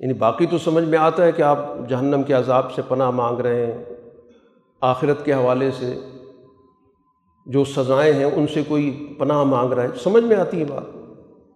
یعنی 0.00 0.12
باقی 0.12 0.46
تو 0.46 0.58
سمجھ 0.58 0.84
میں 0.84 0.98
آتا 0.98 1.24
ہے 1.24 1.32
کہ 1.32 1.42
آپ 1.42 1.58
جہنم 1.88 2.22
کے 2.22 2.32
عذاب 2.32 2.72
سے 2.72 2.82
پناہ 2.88 3.10
مانگ 3.10 3.38
رہے 3.38 3.66
ہیں، 3.66 3.84
آخرت 4.80 5.24
کے 5.24 5.32
حوالے 5.32 5.70
سے۔ 5.70 5.98
جو 7.46 7.64
سزائیں 7.64 8.12
ہیں، 8.12 8.24
ان 8.24 8.46
سے 8.54 8.62
کوئی 8.68 9.14
پناہ 9.18 9.44
مانگ 9.44 9.72
رہا 9.72 9.82
ہے۔ 9.82 9.88
سمجھ 10.02 10.24
میں 10.24 10.36
آتی 10.36 10.60
ہے 10.60 10.64
بات۔ 10.64 10.82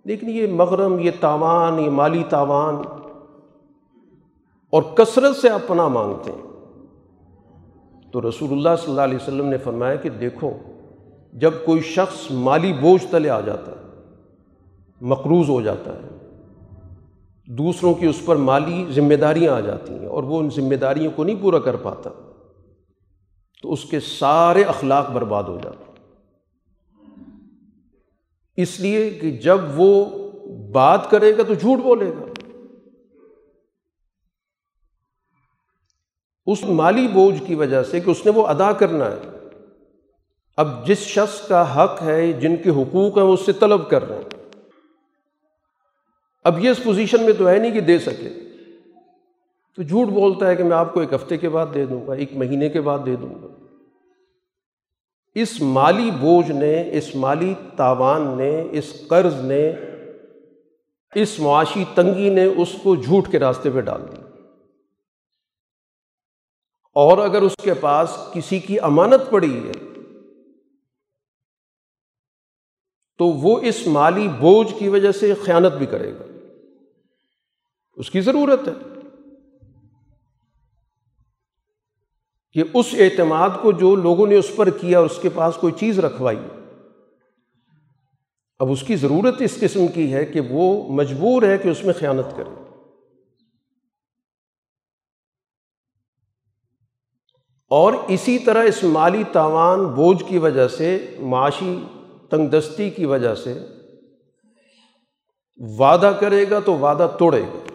لیکن 0.04 0.30
یہ 0.30 0.46
مغرم، 0.46 0.98
یہ 0.98 1.10
تاوان، 1.20 1.80
یہ 1.80 1.90
مالی 1.90 2.22
تاوان 2.28 2.74
اور 4.70 4.82
کثرت 4.82 5.36
سے 5.36 5.50
آپ 5.50 5.60
پناہ 5.66 5.88
مانگتے 5.88 6.30
ہیں۔ 6.30 6.42
تو 8.12 8.28
رسول 8.28 8.52
اللہ 8.52 8.68
صلی 8.78 8.90
اللہ 8.90 9.00
علیہ 9.00 9.16
وسلم 9.16 9.46
نے 9.46 9.58
فرمایا 9.58 9.96
کہ 9.96 10.08
دیکھو، 10.08 10.50
جب 11.32 11.50
کوئی 11.64 11.80
شخص 11.80 12.30
مالی 12.30 12.72
بوجھ 12.72 13.06
تلے 13.10 13.30
آ 13.30 13.40
جاتا 13.40 13.72
ہے، 13.72 13.86
مقروض 15.00 15.48
ہو 15.48 15.60
جاتا 15.60 15.92
ہے، 15.92 16.08
دوسروں 17.46 17.94
کی 17.94 18.06
اس 18.06 18.26
پر 18.26 18.36
مالی 18.36 18.86
ذمہ 18.90 19.14
داریاں 19.14 19.54
آ 19.54 19.60
جاتی 19.60 19.94
ہیں 19.94 20.06
اور 20.06 20.22
وہ 20.22 20.38
ان 20.38 20.48
ذمہ 20.56 20.74
داریوں 20.74 21.12
کو 21.16 21.24
نہیں 21.24 21.42
پورا 21.42 21.58
کر 21.58 21.76
پاتا۔ 21.76 22.10
تو 23.62 23.72
اس 23.72 23.84
کے 23.84 24.00
سارے 24.00 24.62
اخلاق 24.62 25.10
برباد 25.10 25.44
ہو 25.44 25.58
جاتے 25.62 25.84
ہیں۔ 25.88 25.88
اس 28.56 28.80
لیے 28.80 29.10
کہ 29.10 29.30
جب 29.30 29.58
وہ 29.74 30.04
بات 30.72 31.10
کرے 31.10 31.38
گا 31.38 31.42
تو 31.42 31.54
جھوٹ 31.54 31.78
بولے 31.78 32.10
گا۔ 32.10 32.24
اس 36.46 36.64
مالی 36.64 37.08
بوجھ 37.08 37.42
کی 37.46 37.54
وجہ 37.54 37.82
سے 37.82 38.00
کہ 38.00 38.10
اس 38.10 38.24
نے 38.24 38.30
وہ 38.30 38.46
ادا 38.46 38.72
کرنا 38.72 39.10
ہے۔ 39.10 39.20
اب 40.56 40.86
جس 40.86 40.98
شخص 40.98 41.48
کا 41.48 41.84
حق 41.84 42.02
ہے، 42.02 42.32
جن 42.32 42.56
کے 42.56 42.70
حقوق 42.70 43.18
ہیں، 43.18 43.24
وہ 43.24 43.34
اس 43.34 43.46
سے 43.46 43.52
طلب 43.52 43.90
کر 43.90 44.08
رہے 44.08 44.16
ہیں۔ 44.16 44.58
اب 46.44 46.64
یہ 46.64 46.70
اس 46.70 46.84
پوزیشن 46.84 47.24
میں 47.24 47.32
تو 47.38 47.48
ہے 47.48 47.58
نہیں 47.58 47.72
کہ 47.72 47.80
دے 47.80 47.98
سکے۔ 47.98 48.47
تو 49.78 49.84
جھوٹ 49.84 50.08
بولتا 50.08 50.46
ہے 50.46 50.56
کہ 50.56 50.64
میں 50.64 50.76
آپ 50.76 50.94
کو 50.94 51.00
ایک 51.00 51.12
ہفتے 51.12 51.36
کے 51.36 51.48
بعد 51.48 51.66
دے 51.74 51.86
دوں 51.86 52.06
گا، 52.06 52.12
ایک 52.12 52.32
مہینے 52.32 52.68
کے 52.68 52.80
بعد 52.80 52.98
دے 53.06 53.16
دوں 53.16 53.42
گا۔ 53.42 53.46
اس 55.34 55.62
مالی 55.62 56.10
بوجھ 56.10 56.50
نے، 56.50 56.98
اس 56.98 57.14
مالی 57.14 57.54
تاوان 57.76 58.38
نے، 58.38 58.68
اس 58.70 58.94
قرض 59.08 59.34
نے، 59.40 59.72
اس 61.14 61.40
معاشی 61.40 61.84
تنگی 61.94 62.30
نے 62.30 62.44
اس 62.44 62.76
کو 62.82 62.96
جھوٹ 62.96 63.30
کے 63.30 63.38
راستے 63.38 63.70
پہ 63.70 63.80
ڈال 63.80 64.02
دی 64.02 64.22
اور 66.94 67.18
اگر 67.18 67.42
اس 67.42 67.56
کے 67.62 67.74
پاس 67.74 68.18
کسی 68.34 68.58
کی 68.58 68.80
امانت 68.80 69.30
پڑی 69.30 69.68
ہے، 69.68 70.02
تو 73.18 73.26
وہ 73.26 73.60
اس 73.60 73.86
مالی 73.86 74.28
بوجھ 74.28 74.74
کی 74.78 74.88
وجہ 74.88 75.12
سے 75.12 75.34
خیانت 75.34 75.72
بھی 75.72 75.86
کرے 75.86 76.12
گا۔ 76.12 76.24
اس 77.96 78.10
کی 78.10 78.20
ضرورت 78.20 78.68
ہے۔ 78.68 78.97
کہ 82.52 82.64
اس 82.74 82.86
اعتماد 82.92 83.50
کو 83.62 83.72
جو 83.72 83.94
لوگوں 83.94 84.26
نے 84.26 84.34
اس 84.34 84.50
پر 84.56 84.70
کیا 84.70 85.00
اس 85.00 85.18
کے 85.22 85.28
پاس 85.28 85.54
کوئی 85.56 85.72
چیز 85.72 85.98
رکھوائی 85.98 86.38
اب 88.58 88.70
اس 88.70 88.82
کی 88.82 88.96
ضرورت 88.96 89.42
اس 89.42 89.58
قسم 89.60 89.86
کی 89.86 90.12
ہے 90.12 90.24
کہ 90.24 90.40
وہ 90.40 90.92
مجبور 90.92 91.42
ہے 91.42 91.58
کہ 91.58 91.68
اس 91.68 91.84
میں 91.84 91.94
خیانت 91.98 92.36
کرے۔ 92.36 92.62
اور 97.70 97.92
اسی 98.08 98.38
طرح 98.38 98.62
اس 98.64 98.84
مالی 98.84 99.24
تاوان 99.32 99.84
بوجھ 99.84 100.24
کی 100.28 100.38
وجہ 100.38 100.68
سے، 100.68 101.16
معاشی 101.18 101.84
تنگ 102.30 102.48
دستی 102.48 102.90
کی 102.90 103.04
وجہ 103.04 103.34
سے، 103.34 103.66
وعدہ 105.78 106.16
کرے 106.20 106.50
گا 106.50 106.60
تو 106.60 106.74
وعدہ 106.74 107.10
توڑے 107.18 107.42
گا۔ 107.42 107.67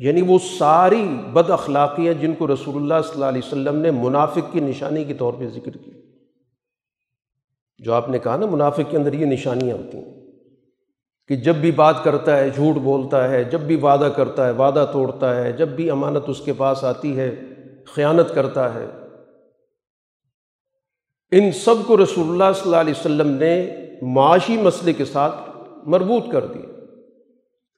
یعنی 0.00 0.22
وہ 0.22 0.38
ساری 0.58 1.06
بد 1.32 1.50
اخلاقیاں 1.50 2.14
جن 2.14 2.34
کو 2.34 2.46
رسول 2.46 2.76
اللہ 2.76 3.02
صلی 3.04 3.14
اللہ 3.14 3.24
علیہ 3.24 3.40
وسلم 3.46 3.76
نے 3.76 3.90
منافق 3.90 4.52
کی 4.52 4.60
نشانی 4.60 5.04
کے 5.04 5.14
طور 5.14 5.32
پہ 5.32 5.48
ذکر 5.48 5.70
کی۔ 5.70 5.90
جو 7.78 7.92
آپ 7.92 8.08
نے 8.08 8.18
کہا 8.18 8.36
نا 8.36 8.46
منافق 8.46 8.90
کے 8.90 8.96
اندر 8.96 9.12
یہ 9.12 9.26
نشانیاں 9.26 9.76
ہوتی 9.76 9.98
ہیں 9.98 10.14
کہ 11.28 11.36
جب 11.36 11.54
بھی 11.54 11.70
بات 11.70 12.04
کرتا 12.04 12.36
ہے، 12.36 12.50
جھوٹ 12.50 12.74
بولتا 12.74 13.30
ہے، 13.30 13.44
جب 13.44 13.60
بھی 13.60 13.76
وعدہ 13.76 14.08
کرتا 14.16 14.46
ہے، 14.46 14.50
وعدہ 14.50 14.86
توڑتا 14.92 15.36
ہے، 15.36 15.52
جب 15.52 15.68
بھی 15.68 15.90
امانت 15.90 16.22
اس 16.28 16.40
کے 16.40 16.52
پاس 16.52 16.84
آتی 16.84 17.18
ہے، 17.18 17.34
خیانت 17.86 18.34
کرتا 18.34 18.74
ہے۔ 18.74 18.86
ان 21.30 21.52
سب 21.52 21.74
کو 21.86 22.02
رسول 22.02 22.28
اللہ 22.28 22.52
صلی 22.54 22.62
اللہ 22.64 22.76
علیہ 22.76 22.94
وسلم 23.00 23.28
نے 23.28 23.76
معاشی 24.02 24.56
مسئلے 24.56 24.92
کے 24.92 25.04
ساتھ 25.04 25.34
مربوط 25.84 26.24
کر 26.32 26.46
دیا۔ 26.46 26.69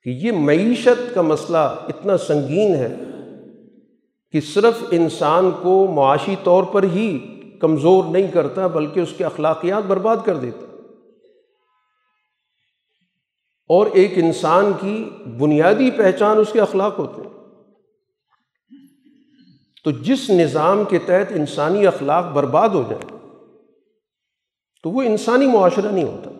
کہ 0.05 0.11
یہ 0.11 0.33
معیشت 0.33 1.15
کا 1.15 1.23
مسئلہ 1.23 1.59
اتنا 1.59 2.19
سنگین 2.19 2.75
ہے 2.75 2.97
کہ 4.33 4.41
صرف 4.41 4.85
انسان 4.91 5.51
کو 5.63 5.87
معاشی 5.87 6.37
طور 6.45 6.65
پر 6.65 6.83
ہی 6.83 7.41
کمزور 7.61 8.05
نہیں 8.05 8.29
کرتا 8.29 8.67
بلکہ 8.67 9.01
اس 9.01 9.09
کے 9.19 9.25
اخلاقیات 9.25 9.83
برباد 9.83 10.17
کر 10.25 10.37
دیتا۔ 10.37 10.67
اور 13.69 13.87
ایک 13.87 14.13
انسان 14.17 14.73
کی 14.81 15.11
بنیادی 15.39 15.91
پہچان 15.91 16.39
اس 16.39 16.53
کے 16.53 16.61
اخلاق 16.61 16.99
ہوتے 16.99 17.23
ہیں۔ 17.23 17.33
تو 19.85 19.91
جس 19.91 20.31
نظام 20.31 20.85
کے 20.85 20.99
تحت 20.99 21.33
انسانی 21.33 21.87
اخلاق 21.87 22.27
برباد 22.33 22.69
ہو 22.69 22.83
جائیں 22.91 23.19
تو 24.83 24.91
وہ 24.91 25.03
انسانی 25.03 25.47
معاشرہ 25.47 25.93
نہیں 25.93 26.05
ہوتا۔ 26.05 26.31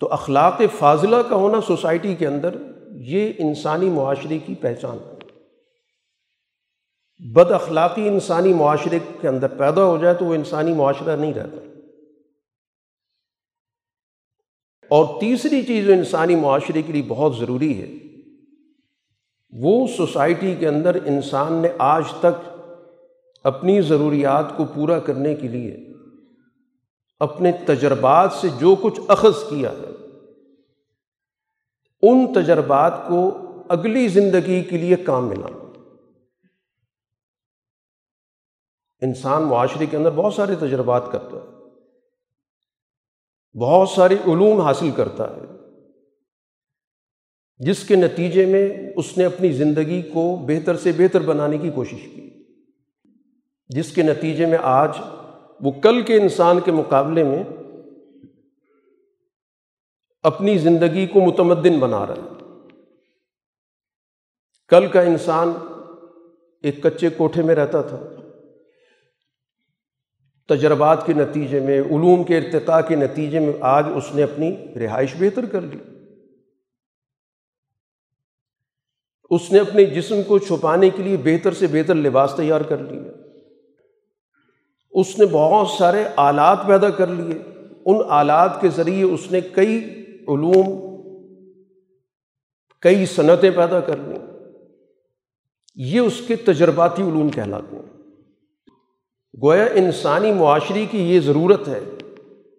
تو 0.00 0.08
اخلاق 0.12 0.62
فاضلہ 0.78 1.16
کا 1.30 1.36
ہونا 1.36 1.60
سوسائٹی 1.60 2.14
کے 2.14 2.26
اندر 2.26 2.54
یہ 2.90 3.32
انسانی 3.38 3.90
معاشرے 3.90 4.38
کی 4.38 4.54
پہچان 4.54 4.96
ہے۔ 4.96 5.14
بد 7.32 7.52
اخلاقی 7.52 8.08
انسانی 8.08 8.54
معاشرے 8.54 8.98
کے 9.20 9.28
اندر 9.28 9.48
پیدا 9.48 9.84
ہو 9.84 9.98
جائے 9.98 10.14
تو 10.14 10.24
وہ 10.24 10.34
انسانی 10.34 10.72
معاشرہ 10.74 11.16
نہیں 11.16 11.34
رہتا۔ 11.34 11.56
اور 14.88 15.20
تیسری 15.20 15.62
چیز 15.62 15.86
جو 15.86 15.92
انسانی 15.92 16.34
معاشرے 16.34 16.82
کے 16.82 16.92
لیے 16.92 17.02
بہت 17.08 17.36
ضروری 17.36 17.82
ہے، 17.82 17.92
وہ 19.50 19.86
سوسائٹی 19.96 20.54
کے 20.54 20.68
اندر 20.68 20.94
انسان 20.94 21.52
نے 21.52 21.68
آج 21.78 22.04
تک 22.20 22.58
اپنی 23.44 23.80
ضروریات 23.80 24.56
کو 24.56 24.64
پورا 24.64 24.98
کرنے 24.98 25.34
کے 25.34 25.48
لیے 25.48 25.89
اپنے 27.20 27.52
تجربات 27.66 28.32
سے 28.32 28.48
جو 28.58 28.74
کچھ 28.82 29.00
اخذ 29.08 29.48
کیا 29.50 29.70
ہے، 29.70 29.90
ان 32.02 32.32
تجربات 32.34 32.94
کو 33.08 33.30
اگلی 33.68 34.08
زندگی 34.08 34.62
کے 34.64 34.78
لیے 34.78 34.96
کام 34.96 35.28
ملا 35.28 35.48
انسان 39.02 39.42
معاشرے 39.42 39.86
کے 39.86 39.96
اندر 39.96 40.10
بہت 40.10 40.34
سارے 40.34 40.54
تجربات 40.54 41.02
کرتا 41.12 41.36
ہے، 41.36 41.48
بہت 43.60 43.88
سارے 43.88 44.14
علوم 44.14 44.60
حاصل 44.60 44.90
کرتا 44.90 45.36
ہے، 45.36 45.46
جس 47.58 47.84
کے 47.84 47.96
نتیجے 47.96 48.46
میں 48.46 48.68
اس 48.96 49.16
نے 49.18 49.24
اپنی 49.24 49.52
زندگی 49.52 50.02
کو 50.02 50.44
بہتر 50.48 50.76
سے 50.76 50.92
بہتر 50.92 51.20
بنانے 51.20 51.58
کی 51.58 51.70
کوشش 51.70 52.02
کی۔ 52.14 52.28
جس 53.68 53.92
کے 53.92 54.02
نتیجے 54.02 54.46
میں 54.46 54.58
آج 54.62 54.90
وہ 55.62 55.70
کل 55.70 56.02
کے 56.02 56.16
انسان 56.16 56.60
کے 56.60 56.72
مقابلے 56.72 57.24
میں 57.24 57.44
اپنی 60.22 60.58
زندگی 60.58 61.06
کو 61.06 61.20
متمدن 61.20 61.78
بنا 61.78 62.06
رہا 62.06 62.14
ہے۔ 62.14 62.44
کل 64.68 64.86
کا 64.86 65.00
انسان 65.00 65.52
ایک 66.62 66.82
کچے 66.82 67.08
کوٹھے 67.10 67.42
میں 67.42 67.54
رہتا 67.54 67.82
تھا۔ 67.82 68.02
تجربات 70.48 71.06
کے 71.06 71.12
نتیجے 71.12 71.60
میں، 71.60 71.80
علوم 71.80 72.24
کے 72.24 72.38
ارتقاء 72.38 72.80
کے 72.88 72.96
نتیجے 72.96 73.38
میں 73.38 73.52
آج 73.60 73.86
اس 73.96 74.14
نے 74.14 74.22
اپنی 74.22 74.56
رہائش 74.74 75.14
بہتر 75.18 75.46
کر 75.46 75.60
لی۔ 75.60 75.78
اس 79.30 79.52
نے 79.52 79.58
اپنے 79.58 79.84
جسم 79.84 80.22
کو 80.22 80.38
چھپانے 80.38 80.90
کے 80.90 81.02
لیے 81.02 81.16
بہتر 81.16 81.52
سے 81.52 81.66
بہتر 81.66 81.94
لباس 81.94 82.34
تیار 82.36 82.60
کر 82.60 82.78
لیا 82.78 83.09
اس 84.90 85.18
نے 85.18 85.26
بہت 85.26 85.68
سارے 85.68 86.04
آلات 86.16 86.58
پیدا 86.66 86.90
کر 86.90 87.06
لیے۔ 87.06 87.38
ان 87.86 87.96
آلات 88.08 88.60
کے 88.60 88.68
ذریعے 88.68 89.02
اس 89.04 89.32
نے 89.32 89.40
کئی 89.40 89.76
علوم، 90.28 90.90
کئی 92.80 93.06
صنعتیں 93.06 93.50
پیدا 93.50 93.80
کر 93.80 93.96
لیں۔ 93.96 94.18
یہ 95.74 96.00
اس 96.00 96.20
کے 96.26 96.36
تجرباتی 96.36 97.02
علوم 97.02 97.28
کہلاتے 97.28 97.76
ہیں۔ 97.76 98.00
گویا 99.42 99.64
انسانی 99.64 100.32
معاشرے 100.32 100.86
کی 100.90 101.14
یہ 101.14 101.20
ضرورت 101.20 101.68
ہے 101.68 101.80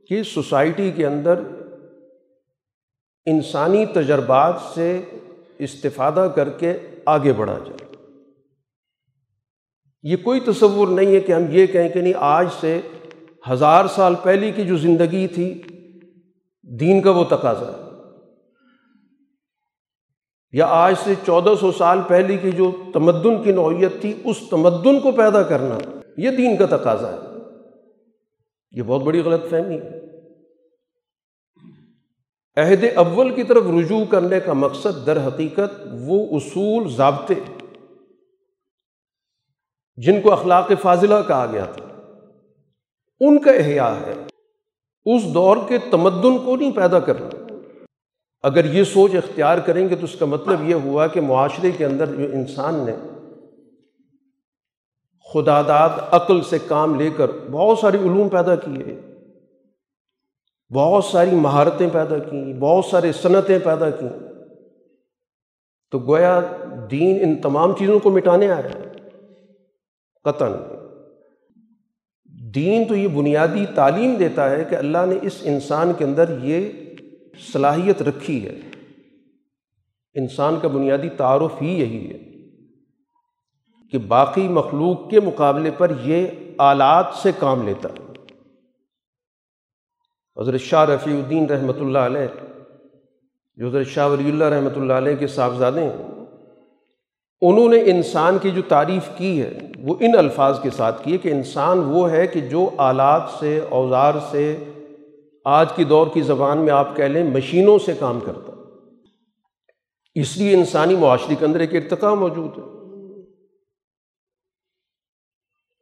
کہ 0.10 0.24
سوسائٹی 0.24 0.92
کے 0.92 1.06
اندر 1.06 1.40
انسانی 3.26 3.86
تجربات 3.86 4.56
سے 4.74 5.02
استفادہ 5.60 6.30
کر 6.36 6.50
کے 6.50 6.78
آگے 7.06 7.34
بڑھا 7.34 7.58
جائے۔ 7.66 7.81
یہ 10.04 10.16
کوئی 10.16 10.40
تصور 10.40 10.88
نہیں 10.88 11.16
ہے 11.16 11.20
کہ 11.20 11.32
ہم 11.32 11.44
یہ 11.50 11.66
کہیں 11.68 11.90
کہ 11.90 12.02
نہیں، 12.02 12.14
آج 12.16 12.48
سے 12.60 12.82
ہزار 13.50 13.86
سال 13.88 14.16
پہلے 14.24 14.52
کی 14.52 14.64
جو 14.64 14.78
زندگی 14.78 15.28
تھی، 15.28 15.62
دین 16.80 17.02
کا 17.02 17.12
وہ 17.12 17.24
تقاضا 17.24 17.72
ہے۔ 17.72 17.92
یا 20.52 20.66
آج 20.66 20.96
سے 21.04 21.14
چودہ 21.26 21.54
سو 21.60 21.72
سال 21.72 22.00
پہلے 22.08 22.38
کی 22.38 22.52
جو 22.52 22.72
تمدن 22.94 23.44
کی 23.44 23.52
نوعیت 23.52 23.92
تھی، 24.02 24.14
اس 24.24 24.38
تمدن 24.50 25.00
کو 25.00 25.12
پیدا 25.12 25.44
کرنا 25.44 25.78
یہ 26.18 26.30
دین 26.30 26.58
کا 26.58 26.66
تقاضا 26.78 27.12
ہے۔ 27.12 27.18
یہ 28.72 28.82
بہت 28.82 29.02
بڑی 29.02 29.20
غلط 29.20 29.50
فہمی 29.50 29.76
ہے۔ 29.76 30.02
عہد 32.58 32.84
اول 32.96 33.36
کی 33.36 33.44
طرف 33.44 33.64
رجوع 33.80 34.06
کرنے 34.10 34.40
کا 34.40 34.54
مقصد 34.54 35.06
در 35.06 35.28
حقیقت 35.28 35.88
وہ 36.02 36.38
اصول 36.38 36.90
ضابطے۔ 36.90 37.61
جن 39.96 40.22
کو 40.22 40.32
اخلاق 40.32 40.72
فاضلہ 40.82 41.16
کہا 41.28 41.46
گیا 41.52 41.66
تھا۔ 41.66 41.86
ان 43.20 43.40
کا 43.40 43.52
احیاء 43.52 43.94
ہے۔ 43.94 44.14
اس 45.06 45.34
دور 45.34 45.58
کے 45.68 45.78
تمدن 45.92 46.38
کو 46.38 46.56
نہیں 46.56 46.72
پیدا 46.72 47.00
کرنا۔ 47.00 47.30
اگر 48.44 48.66
یہ 48.66 48.84
سوچ 48.84 49.16
اختیار 49.16 49.58
کریں 49.58 49.90
گے 49.90 49.96
تو 49.96 50.04
اس 50.04 50.16
کا 50.20 50.26
مطلب 50.26 50.70
یہ 50.70 50.76
ہوا 50.76 51.08
کہ 51.08 51.22
معاشرے 51.22 51.72
کے 51.72 51.86
اندر 51.86 52.06
جو 52.06 52.26
انسان 52.34 52.76
نے 52.76 52.96
خدا 55.34 55.62
داد 55.62 55.90
عقل 56.12 56.42
سے 56.42 56.58
کام 56.68 57.00
لے 57.00 57.10
کر 57.18 57.32
بہت 57.52 57.80
ساری 57.80 57.98
علوم 57.98 58.30
پیدا 58.30 58.56
کیے، 58.56 59.02
بہت 60.74 61.06
ساری 61.06 61.32
مہارتیں 61.32 61.90
پیدا 61.94 62.18
کیں، 62.18 62.54
بہت 62.54 62.86
سارے 62.86 63.12
صنعتیں 63.12 63.60
پیدا 63.64 63.90
کیں، 63.90 64.10
تو 65.92 66.00
گویا 66.00 66.42
دین 66.92 67.20
ان 67.22 67.42
تمام 67.42 67.76
چیزوں 67.76 68.00
کو 68.00 68.12
مٹانے 68.12 68.52
آیا۔ 68.52 68.70
ہے 68.70 68.91
قطن۔ 70.24 70.52
دین 72.56 72.86
تو 72.88 72.96
یہ 72.96 73.08
بنیادی 73.08 73.66
تعلیم 73.76 74.16
دیتا 74.16 74.50
ہے 74.50 74.64
کہ 74.64 74.76
اللہ 74.76 75.06
نے 75.08 75.16
اس 75.22 75.40
انسان 75.44 75.92
کے 75.98 76.04
اندر 76.04 76.38
یہ 76.44 76.70
صلاحیت 77.54 78.02
رکھی 78.02 78.46
ہے۔ 78.46 78.60
انسان 80.14 80.56
کا 80.62 80.68
بنیادی 80.68 81.10
تعارف 81.10 81.62
ہی 81.62 81.80
یہی 81.80 82.12
ہے 82.12 82.18
کہ 83.90 83.98
باقی 83.98 84.48
مخلوق 84.48 85.10
کے 85.10 85.20
مقابلے 85.20 85.72
پر 85.72 85.92
یہ 86.02 86.28
آلات 86.58 87.06
سے 87.22 87.32
کام 87.40 87.68
لیتا 87.68 87.90
ہے۔ 87.90 88.12
حضرت 90.42 90.60
شاہ 90.60 90.86
رفیع 90.86 91.16
الدین 91.16 91.46
رحمۃ 91.46 91.80
اللہ 91.80 92.00
علیہ، 92.00 92.28
جو 93.56 93.68
حضرت 93.68 93.88
شاہ 93.88 94.08
ولی 94.08 94.30
اللہ 94.30 94.44
رحمۃ 94.44 94.76
اللہ 94.76 94.94
علیہ 94.94 95.16
کے 95.16 95.28
صاحبزادے 95.28 95.84
ہیں 95.84 96.21
انہوں 97.42 97.70
نے 97.70 97.82
انسان 97.82 98.38
کی 98.38 98.52
جو 98.52 98.62
تعریف 98.68 99.18
کی 99.18 99.42
ہے، 99.42 99.60
وہ 99.80 99.96
ان 100.00 100.18
الفاظ 100.18 100.62
کے 100.62 100.70
ساتھ 100.70 101.06
کی 101.06 101.14
ہے 101.14 101.18
کہ 101.18 101.30
انسان 101.30 101.80
وہ 101.80 102.12
ہے 102.12 102.28
کہ 102.28 102.42
جو 102.42 102.70
آلات 102.78 103.22
سے، 103.40 103.62
اوزار 103.70 104.14
سے، 104.32 104.64
آج 105.46 105.74
کی 105.76 105.84
دور 105.84 106.08
کی 106.14 106.22
زبان 106.22 106.58
میں 106.58 106.74
آپ 106.74 106.96
کہہ 106.96 107.06
لیں، 107.06 107.24
مشینوں 107.24 107.80
سے 107.80 107.94
کام 108.00 108.20
کرتا 108.20 108.52
اس 110.16 110.38
لیے 110.38 110.54
انسانی 110.54 110.96
معاشرے 110.96 111.36
کے 111.36 111.46
اندر 111.46 111.60
ایک 111.60 111.76
ارتقا 111.76 112.14
موجود 112.14 112.58
ہے۔ 112.58 112.64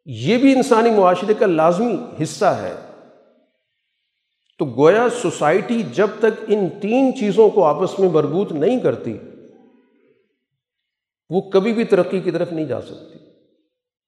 یہ 0.05 0.37
بھی 0.37 0.55
انسانی 0.55 0.89
معاشرے 0.89 1.33
کا 1.33 1.45
لازمی 1.45 1.97
حصہ 2.23 2.45
ہے۔ 2.45 2.75
تو 4.59 4.65
گویا 4.65 5.07
سوسائٹی 5.21 5.83
جب 5.93 6.07
تک 6.19 6.43
ان 6.47 6.67
تین 6.81 7.11
چیزوں 7.19 7.49
کو 7.49 7.63
آپس 7.63 7.99
میں 7.99 8.09
مربوط 8.09 8.51
نہیں 8.51 8.79
کرتی 8.79 9.17
وہ 11.29 11.41
کبھی 11.41 11.73
بھی 11.73 11.83
ترقی 11.83 12.19
کی 12.19 12.31
طرف 12.31 12.53
نہیں 12.53 12.65
جا 12.65 12.81
سکتی۔ 12.81 13.19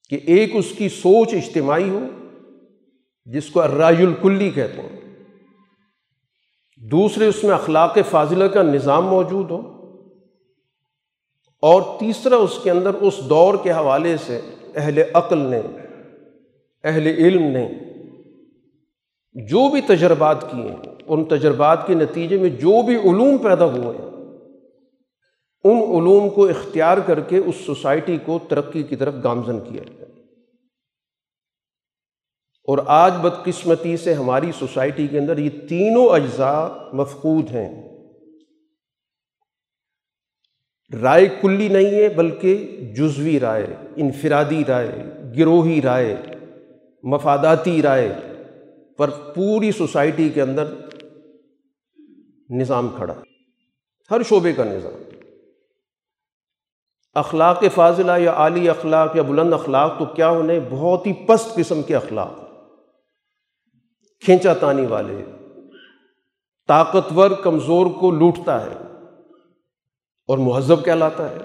کہ 0.09 0.19
ایک 0.26 0.51
اس 0.53 0.72
کی 0.78 0.89
سوچ 0.89 1.34
اجتماعی 1.34 1.89
ہو، 1.89 2.07
جس 3.26 3.49
کو 3.49 3.61
الراج 3.61 4.01
الکلی 4.01 4.49
کہتے 4.49 4.82
ہیں۔ 4.82 4.99
دوسرے 6.91 7.26
اس 7.26 7.43
میں 7.43 7.51
اخلاق 7.51 7.97
فاضلہ 8.09 8.43
کا 8.43 8.63
نظام 8.63 9.05
موجود 9.05 9.51
ہو۔ 9.51 9.72
اور 11.61 11.99
تیسرا 11.99 12.36
اس 12.36 12.59
کے 12.63 12.72
اندر 12.72 12.93
اس 12.93 13.19
دور 13.30 13.53
کے 13.63 13.72
حوالے 13.72 14.17
سے 14.17 14.39
اہل 14.76 15.01
عقل 15.13 15.38
نے، 15.38 15.61
اہل 16.84 17.07
علم 17.07 17.43
نے 17.43 17.69
جو 19.34 19.69
بھی 19.69 19.82
تجربات 19.82 20.51
کیے 20.51 20.63
ہیں، 20.63 20.95
ان 21.07 21.26
تجربات 21.26 21.88
کے 21.88 21.93
نتیجے 21.93 22.38
میں 22.38 22.49
جو 22.49 22.82
بھی 22.82 22.95
علوم 22.95 23.38
پیدا 23.38 23.65
ہوئے 23.65 23.97
ہیں 23.97 24.11
ان 25.64 25.78
علوم 25.78 26.30
کو 26.30 26.47
اختیار 26.47 26.97
کر 26.97 27.20
کے 27.20 27.38
اس 27.38 27.55
سوسائٹی 27.55 28.18
کو 28.26 28.39
ترقی 28.49 28.84
کی 28.84 28.95
طرف 28.95 29.14
گامزن 29.24 29.59
کیا 29.59 29.84
جائے 29.84 30.12
اور 32.64 32.78
آج 32.86 33.14
بدقسمتی 33.22 33.97
سے 33.97 34.14
ہماری 34.14 34.51
سوسائٹی 34.59 35.07
کے 35.07 35.20
اندر 35.20 35.38
یہ 35.38 35.49
تینوں 35.49 36.09
اجزاء 36.09 36.68
مفقود 36.93 37.49
ہیں۔ 37.51 37.91
رائے 41.01 41.28
کلی 41.41 41.68
نہیں 41.68 41.86
ہے، 41.86 42.09
بلکہ 42.09 42.80
جزوی 42.97 43.39
رائے، 43.39 43.68
انفرادی 43.95 44.64
رائے، 44.68 45.03
گروہی 45.38 45.82
رائے، 45.82 46.18
مفاداتی 47.03 47.82
رائے 47.82 48.16
پر 48.97 49.09
پوری 49.09 49.72
سوسائٹی 49.72 50.30
کے 50.30 50.41
اندر 50.41 50.74
نظام 52.49 52.89
کھڑا۔ 52.95 53.14
ہر 54.12 54.24
شعبے 54.24 54.53
کا 54.53 54.64
نظام۔ 54.64 55.11
اخلاق 57.14 57.64
فاضلہ 57.76 58.12
یا 58.18 58.32
عالی 58.32 58.70
اخلاق 58.70 59.16
یا 59.16 59.22
بلند 59.22 59.53
اخلاق 59.53 59.99
تو 59.99 60.05
کیا 60.05 60.30
ہونے؟ 60.30 60.59
بہت 60.70 61.07
ہی 61.07 61.14
پست 61.14 61.55
قسم 61.55 61.82
کے 61.82 61.95
اخلاق۔ 61.95 62.34
کھینچا 64.20 64.53
تانی 64.53 64.86
والے۔ 64.86 65.26
طاقتور 66.68 67.32
کمزور 67.32 67.86
کو 67.86 68.12
لوٹتا 68.12 68.66
ہے 68.66 68.76
اور 70.28 70.38
مہذب 70.38 70.86
کہلاتا 70.86 71.30
ہے۔ 71.30 71.38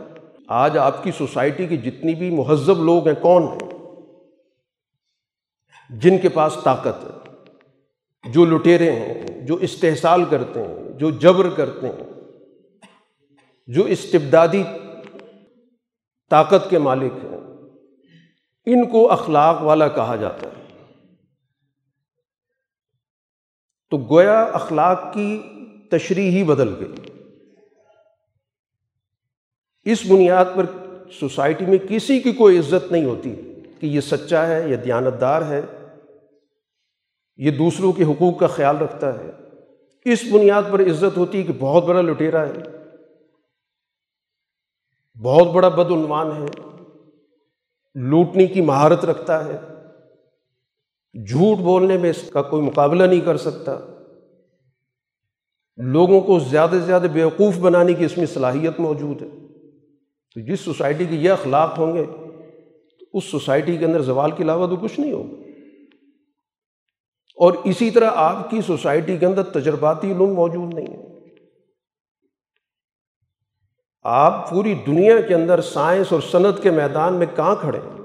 آج 0.48 0.78
آپ 0.78 1.04
کی 1.04 1.12
سوسائٹی 1.12 1.66
کے 1.66 1.76
جتنی 1.76 2.14
بھی 2.14 2.30
مہذب 2.30 2.84
لوگ 2.84 3.08
ہیں، 3.08 3.22
کون 3.22 3.42
ہیں؟ 3.42 3.70
جن 5.90 6.18
کے 6.18 6.28
پاس 6.28 6.58
طاقت 6.64 7.04
ہے، 7.04 7.32
جو 8.32 8.44
لٹیرے 8.44 8.92
ہیں، 8.92 9.46
جو 9.46 9.54
استحصال 9.54 10.24
کرتے 10.30 10.62
ہیں، 10.62 10.98
جو 10.98 11.10
جبر 11.10 11.48
کرتے 11.56 11.88
ہیں، 11.88 12.20
جو 13.66 13.84
استبدادی 13.84 14.62
طاقت 16.30 16.70
کے 16.70 16.78
مالک 16.78 17.12
ہیں۔ 17.24 17.40
ان 18.66 18.90
کو 18.90 19.12
اخلاق 19.12 19.62
والا 19.62 19.88
کہا 19.88 20.16
جاتا 20.16 20.46
ہے۔ 20.46 20.84
تو 23.90 23.98
گویا 23.98 24.42
اخلاق 24.42 25.02
کی 25.12 25.42
تشریح 25.90 26.30
ہی 26.30 26.44
بدل 26.44 26.74
گئی۔ 26.80 27.10
اس 29.84 30.06
بنیاد 30.08 30.44
پر 30.56 30.66
سوسائٹی 31.20 31.66
میں 31.66 31.78
کسی 31.88 32.20
کی 32.20 32.32
کوئی 32.32 32.58
عزت 32.58 32.92
نہیں 32.92 33.04
ہوتی 33.04 33.34
کہ 33.80 33.86
یہ 33.86 34.00
سچا 34.00 34.46
ہے، 34.46 34.70
یہ 34.70 34.76
دیانتدار 34.76 35.42
ہے۔ 35.42 35.60
یہ 37.36 37.50
دوسروں 37.50 37.92
کے 37.92 38.04
حقوق 38.04 38.38
کا 38.38 38.46
خیال 38.46 38.78
رکھتا 38.78 39.18
ہے۔ 39.18 39.30
اس 40.04 40.24
بنیاد 40.32 40.62
پر 40.72 40.80
عزت 40.80 41.16
ہوتی 41.16 41.38
ہے 41.38 41.42
کہ 41.42 41.52
بہت 41.60 41.84
بڑا 41.84 42.00
لٹیرا 42.00 42.48
ہے۔ 42.48 42.75
بہت 45.22 45.46
بڑا 45.46 45.68
بدعنوان 45.68 46.42
ہے۔ 46.42 46.46
لوٹنے 47.94 48.46
کی 48.46 48.60
مہارت 48.60 49.04
رکھتا 49.04 49.44
ہے۔ 49.44 49.58
جھوٹ 51.24 51.58
بولنے 51.58 51.98
میں 51.98 52.10
اس 52.10 52.30
کا 52.30 52.42
کوئی 52.42 52.62
مقابلہ 52.62 53.02
نہیں 53.02 53.20
کر 53.20 53.36
سکتا۔ 53.36 53.78
لوگوں 55.76 56.20
کو 56.20 56.38
زیادہ 56.38 56.70
سے 56.70 56.80
زیادہ 56.80 57.06
بیوقوف 57.12 57.58
بنانے 57.58 57.94
کی 57.94 58.04
اس 58.04 58.18
میں 58.18 58.26
صلاحیت 58.26 58.80
موجود 58.80 59.22
ہے۔ 59.22 59.28
تو 60.34 60.40
جس 60.40 60.60
سوسائٹی 60.60 61.04
کے 61.04 61.16
یہ 61.16 61.30
اخلاق 61.30 61.78
ہوں 61.78 61.96
گے 61.96 62.04
تو 62.98 63.04
اس 63.12 63.24
سوسائٹی 63.24 63.76
کے 63.76 63.84
اندر 63.84 64.00
زوال 64.00 64.30
کے 64.30 64.42
علاوہ 64.42 64.66
تو 64.66 64.76
کچھ 64.76 65.00
نہیں 65.00 65.12
ہوگا۔ 65.12 65.42
اور 67.36 67.52
اسی 67.64 67.90
طرح 67.90 68.10
آپ 68.14 68.50
کی 68.50 68.60
سوسائٹی 68.60 69.16
کے 69.16 69.26
اندر 69.26 69.42
تجرباتی 69.42 70.12
علوم 70.12 70.34
موجود 70.34 70.74
نہیں 70.74 70.96
ہیں۔ 70.96 71.05
آپ 74.08 74.50
پوری 74.50 74.74
دنیا 74.86 75.20
کے 75.20 75.34
اندر 75.34 75.60
سائنس 75.60 76.12
اور 76.12 76.20
صنعت 76.20 76.62
کے 76.62 76.70
میدان 76.70 77.14
میں 77.14 77.26
کہاں 77.36 77.56
کھڑے 77.60 77.78
ہیں؟ 77.78 77.98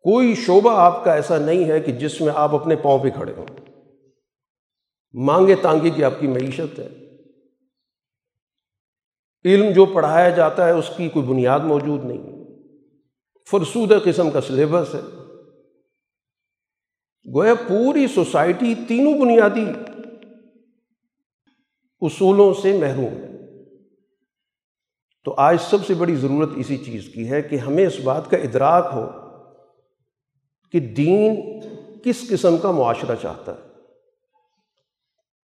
کوئی 0.00 0.34
شعبہ 0.34 0.80
آپ 0.80 1.04
کا 1.04 1.14
ایسا 1.14 1.38
نہیں 1.38 1.64
ہے 1.64 1.80
کہ 1.80 1.92
جس 1.92 2.20
میں 2.20 2.32
آپ 2.34 2.54
اپنے 2.54 2.76
پاؤں 2.76 2.98
پہ 2.98 3.10
کھڑے 3.10 3.32
ہوں۔ 3.36 3.46
مانگے 5.12 5.54
تانگے 5.54 5.90
کی 5.90 6.04
آپ 6.04 6.12
کی 6.20 6.26
معیشت 6.26 6.78
ہے۔ 6.78 6.88
علم 9.44 9.72
جو 9.72 9.86
پڑھایا 9.86 10.28
جاتا 10.28 10.66
ہے 10.66 10.72
اس 10.72 10.90
کی 10.96 11.08
کوئی 11.08 11.26
بنیاد 11.26 11.60
موجود 11.60 12.04
نہیں۔ 12.04 12.44
فرسودہ 13.50 13.98
قسم 14.04 14.30
کا 14.30 14.40
سلیبس 14.40 14.94
ہے۔ 14.94 15.00
گویا 17.34 17.54
پوری 17.54 18.06
سوسائٹی 18.06 18.74
تینوں 18.88 19.20
بنیادی 19.20 19.64
اصولوں 22.00 22.54
سے 22.54 22.78
محروم 22.78 23.22
ہے۔ 23.22 23.29
تو 25.24 25.34
آج 25.36 25.56
سب 25.60 25.86
سے 25.86 25.94
بڑی 25.94 26.16
ضرورت 26.16 26.48
اسی 26.56 26.76
چیز 26.76 27.04
کی 27.14 27.30
ہے 27.30 27.42
کہ 27.42 27.56
ہمیں 27.56 27.86
اس 27.86 28.00
بات 28.04 28.30
کا 28.30 28.36
ادراک 28.36 28.90
ہو 28.94 29.06
کہ 30.72 30.80
دین 30.80 31.60
کس 32.04 32.28
قسم 32.28 32.56
کا 32.56 32.70
معاشرہ 32.70 33.16
چاہتا 33.22 33.52
ہے۔ 33.52 33.70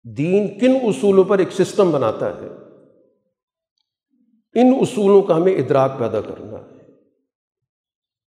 دین 0.03 0.59
کن 0.59 0.77
اصولوں 0.83 1.23
پر 1.23 1.39
ایک 1.39 1.51
سسٹم 1.51 1.91
بناتا 1.91 2.25
ہے۔ 2.25 2.47
ان 4.55 4.73
اصولوں 4.81 5.21
کا 5.21 5.35
ہمیں 5.35 5.55
ادراک 5.55 5.91
پیدا 5.99 6.21
کرنا 6.21 6.57
ہے۔ 6.57 6.79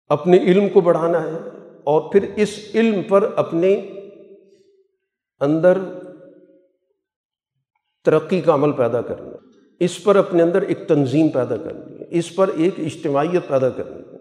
اپنے 0.08 0.36
علم 0.36 0.68
کو 0.68 0.80
بڑھانا 0.80 1.22
ہے 1.22 1.38
اور 1.84 2.12
پھر 2.12 2.32
اس 2.36 2.60
علم 2.74 3.02
پر 3.02 3.32
اپنے 3.36 3.74
اندر 5.40 5.78
ترقی 8.04 8.40
کا 8.40 8.54
عمل 8.54 8.72
پیدا 8.72 9.00
کرنا۔ 9.00 9.53
اس 9.80 10.04
پر 10.04 10.16
اپنے 10.16 10.42
اندر 10.42 10.62
ایک 10.62 10.88
تنظیم 10.88 11.28
پیدا 11.28 11.56
کرنی 11.56 11.98
ہے، 11.98 12.04
اس 12.10 12.36
پر 12.36 12.48
ایک 12.48 12.74
اجتماعیت 12.78 13.48
پیدا 13.48 13.68
کرنی 13.68 14.00
ہے۔ 14.12 14.18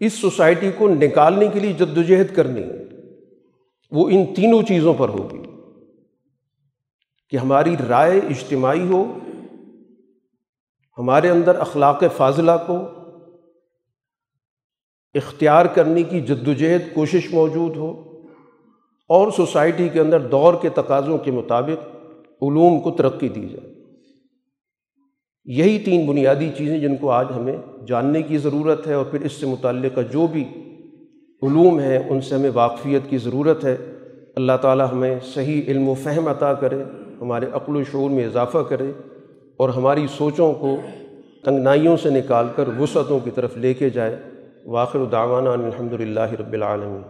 اس 0.00 0.12
سوسائٹی 0.12 0.70
کو 0.78 0.88
نکالنے 0.88 1.48
کے 1.48 1.60
لیے 1.60 1.72
جد 1.72 2.34
کرنی 2.34 2.62
ہے۔ 2.62 2.84
وہ 3.90 4.10
ان 4.10 4.34
تینوں 4.34 4.62
چیزوں 4.62 4.94
پر 4.94 5.08
ہوگی۔ 5.08 5.42
کہ 7.30 7.36
ہماری 7.36 7.76
رائے 7.88 8.18
اجتماعی 8.18 8.88
ہو، 8.88 9.18
ہمارے 10.98 11.30
اندر 11.30 11.54
اخلاق 11.54 12.02
فاضلہ 12.16 12.50
کو 12.66 12.78
اختیار 15.14 15.66
کرنے 15.66 16.02
کی 16.02 16.20
جد 16.20 16.48
کوشش 16.94 17.34
موجود 17.34 17.76
ہو، 17.76 18.10
اور 19.08 19.30
سوسائٹی 19.30 19.88
کے 19.88 20.00
اندر 20.00 20.20
دور 20.20 20.54
کے 20.62 20.68
تقاضوں 20.68 21.18
کے 21.18 21.30
مطابق 21.30 21.86
علوم 22.42 22.80
کو 22.80 22.90
ترقی 22.90 23.28
دی 23.28 23.48
جائے۔ 23.48 23.69
یہی 25.44 25.78
تین 25.78 26.06
بنیادی 26.06 26.50
چیزیں 26.56 26.78
جن 26.78 26.96
کو 26.96 27.10
آج 27.10 27.26
ہمیں 27.36 27.56
جاننے 27.86 28.22
کی 28.22 28.38
ضرورت 28.38 28.86
ہے 28.86 28.94
اور 28.94 29.04
پھر 29.04 29.20
اس 29.20 29.32
سے 29.32 29.46
متعلقہ 29.46 30.00
جو 30.12 30.26
بھی 30.26 30.44
علوم 31.42 31.78
ہیں 31.78 31.98
ان 32.08 32.20
سے 32.20 32.34
ہمیں 32.34 32.50
واقفیت 32.54 33.10
کی 33.10 33.18
ضرورت 33.18 33.64
ہے۔ 33.64 33.76
اللہ 34.36 34.52
تعالیٰ 34.62 34.86
ہمیں 34.92 35.18
صحیح 35.34 35.62
علم 35.68 35.88
و 35.88 35.94
فہم 35.94 36.28
عطا 36.28 36.52
کرے، 36.54 36.82
ہمارے 37.20 37.46
عقل 37.52 37.76
و 37.76 37.82
شعور 37.84 38.10
میں 38.10 38.26
اضافہ 38.26 38.58
کرے 38.58 38.92
اور 39.56 39.68
ہماری 39.68 40.06
سوچوں 40.18 40.52
کو 40.52 40.76
تنگنائیوں 41.44 41.96
سے 41.96 42.10
نکال 42.10 42.46
کر 42.56 42.64
وسعتوں 42.78 43.20
کی 43.20 43.30
طرف 43.30 43.56
لے 43.56 43.74
کے 43.74 43.90
جائے۔ 43.90 44.16
واخر 44.66 45.04
دعوانا 45.04 45.52
الحمد 45.52 45.92
للہ 45.92 46.32
رب 46.40 46.52
العالمین۔ 46.52 47.02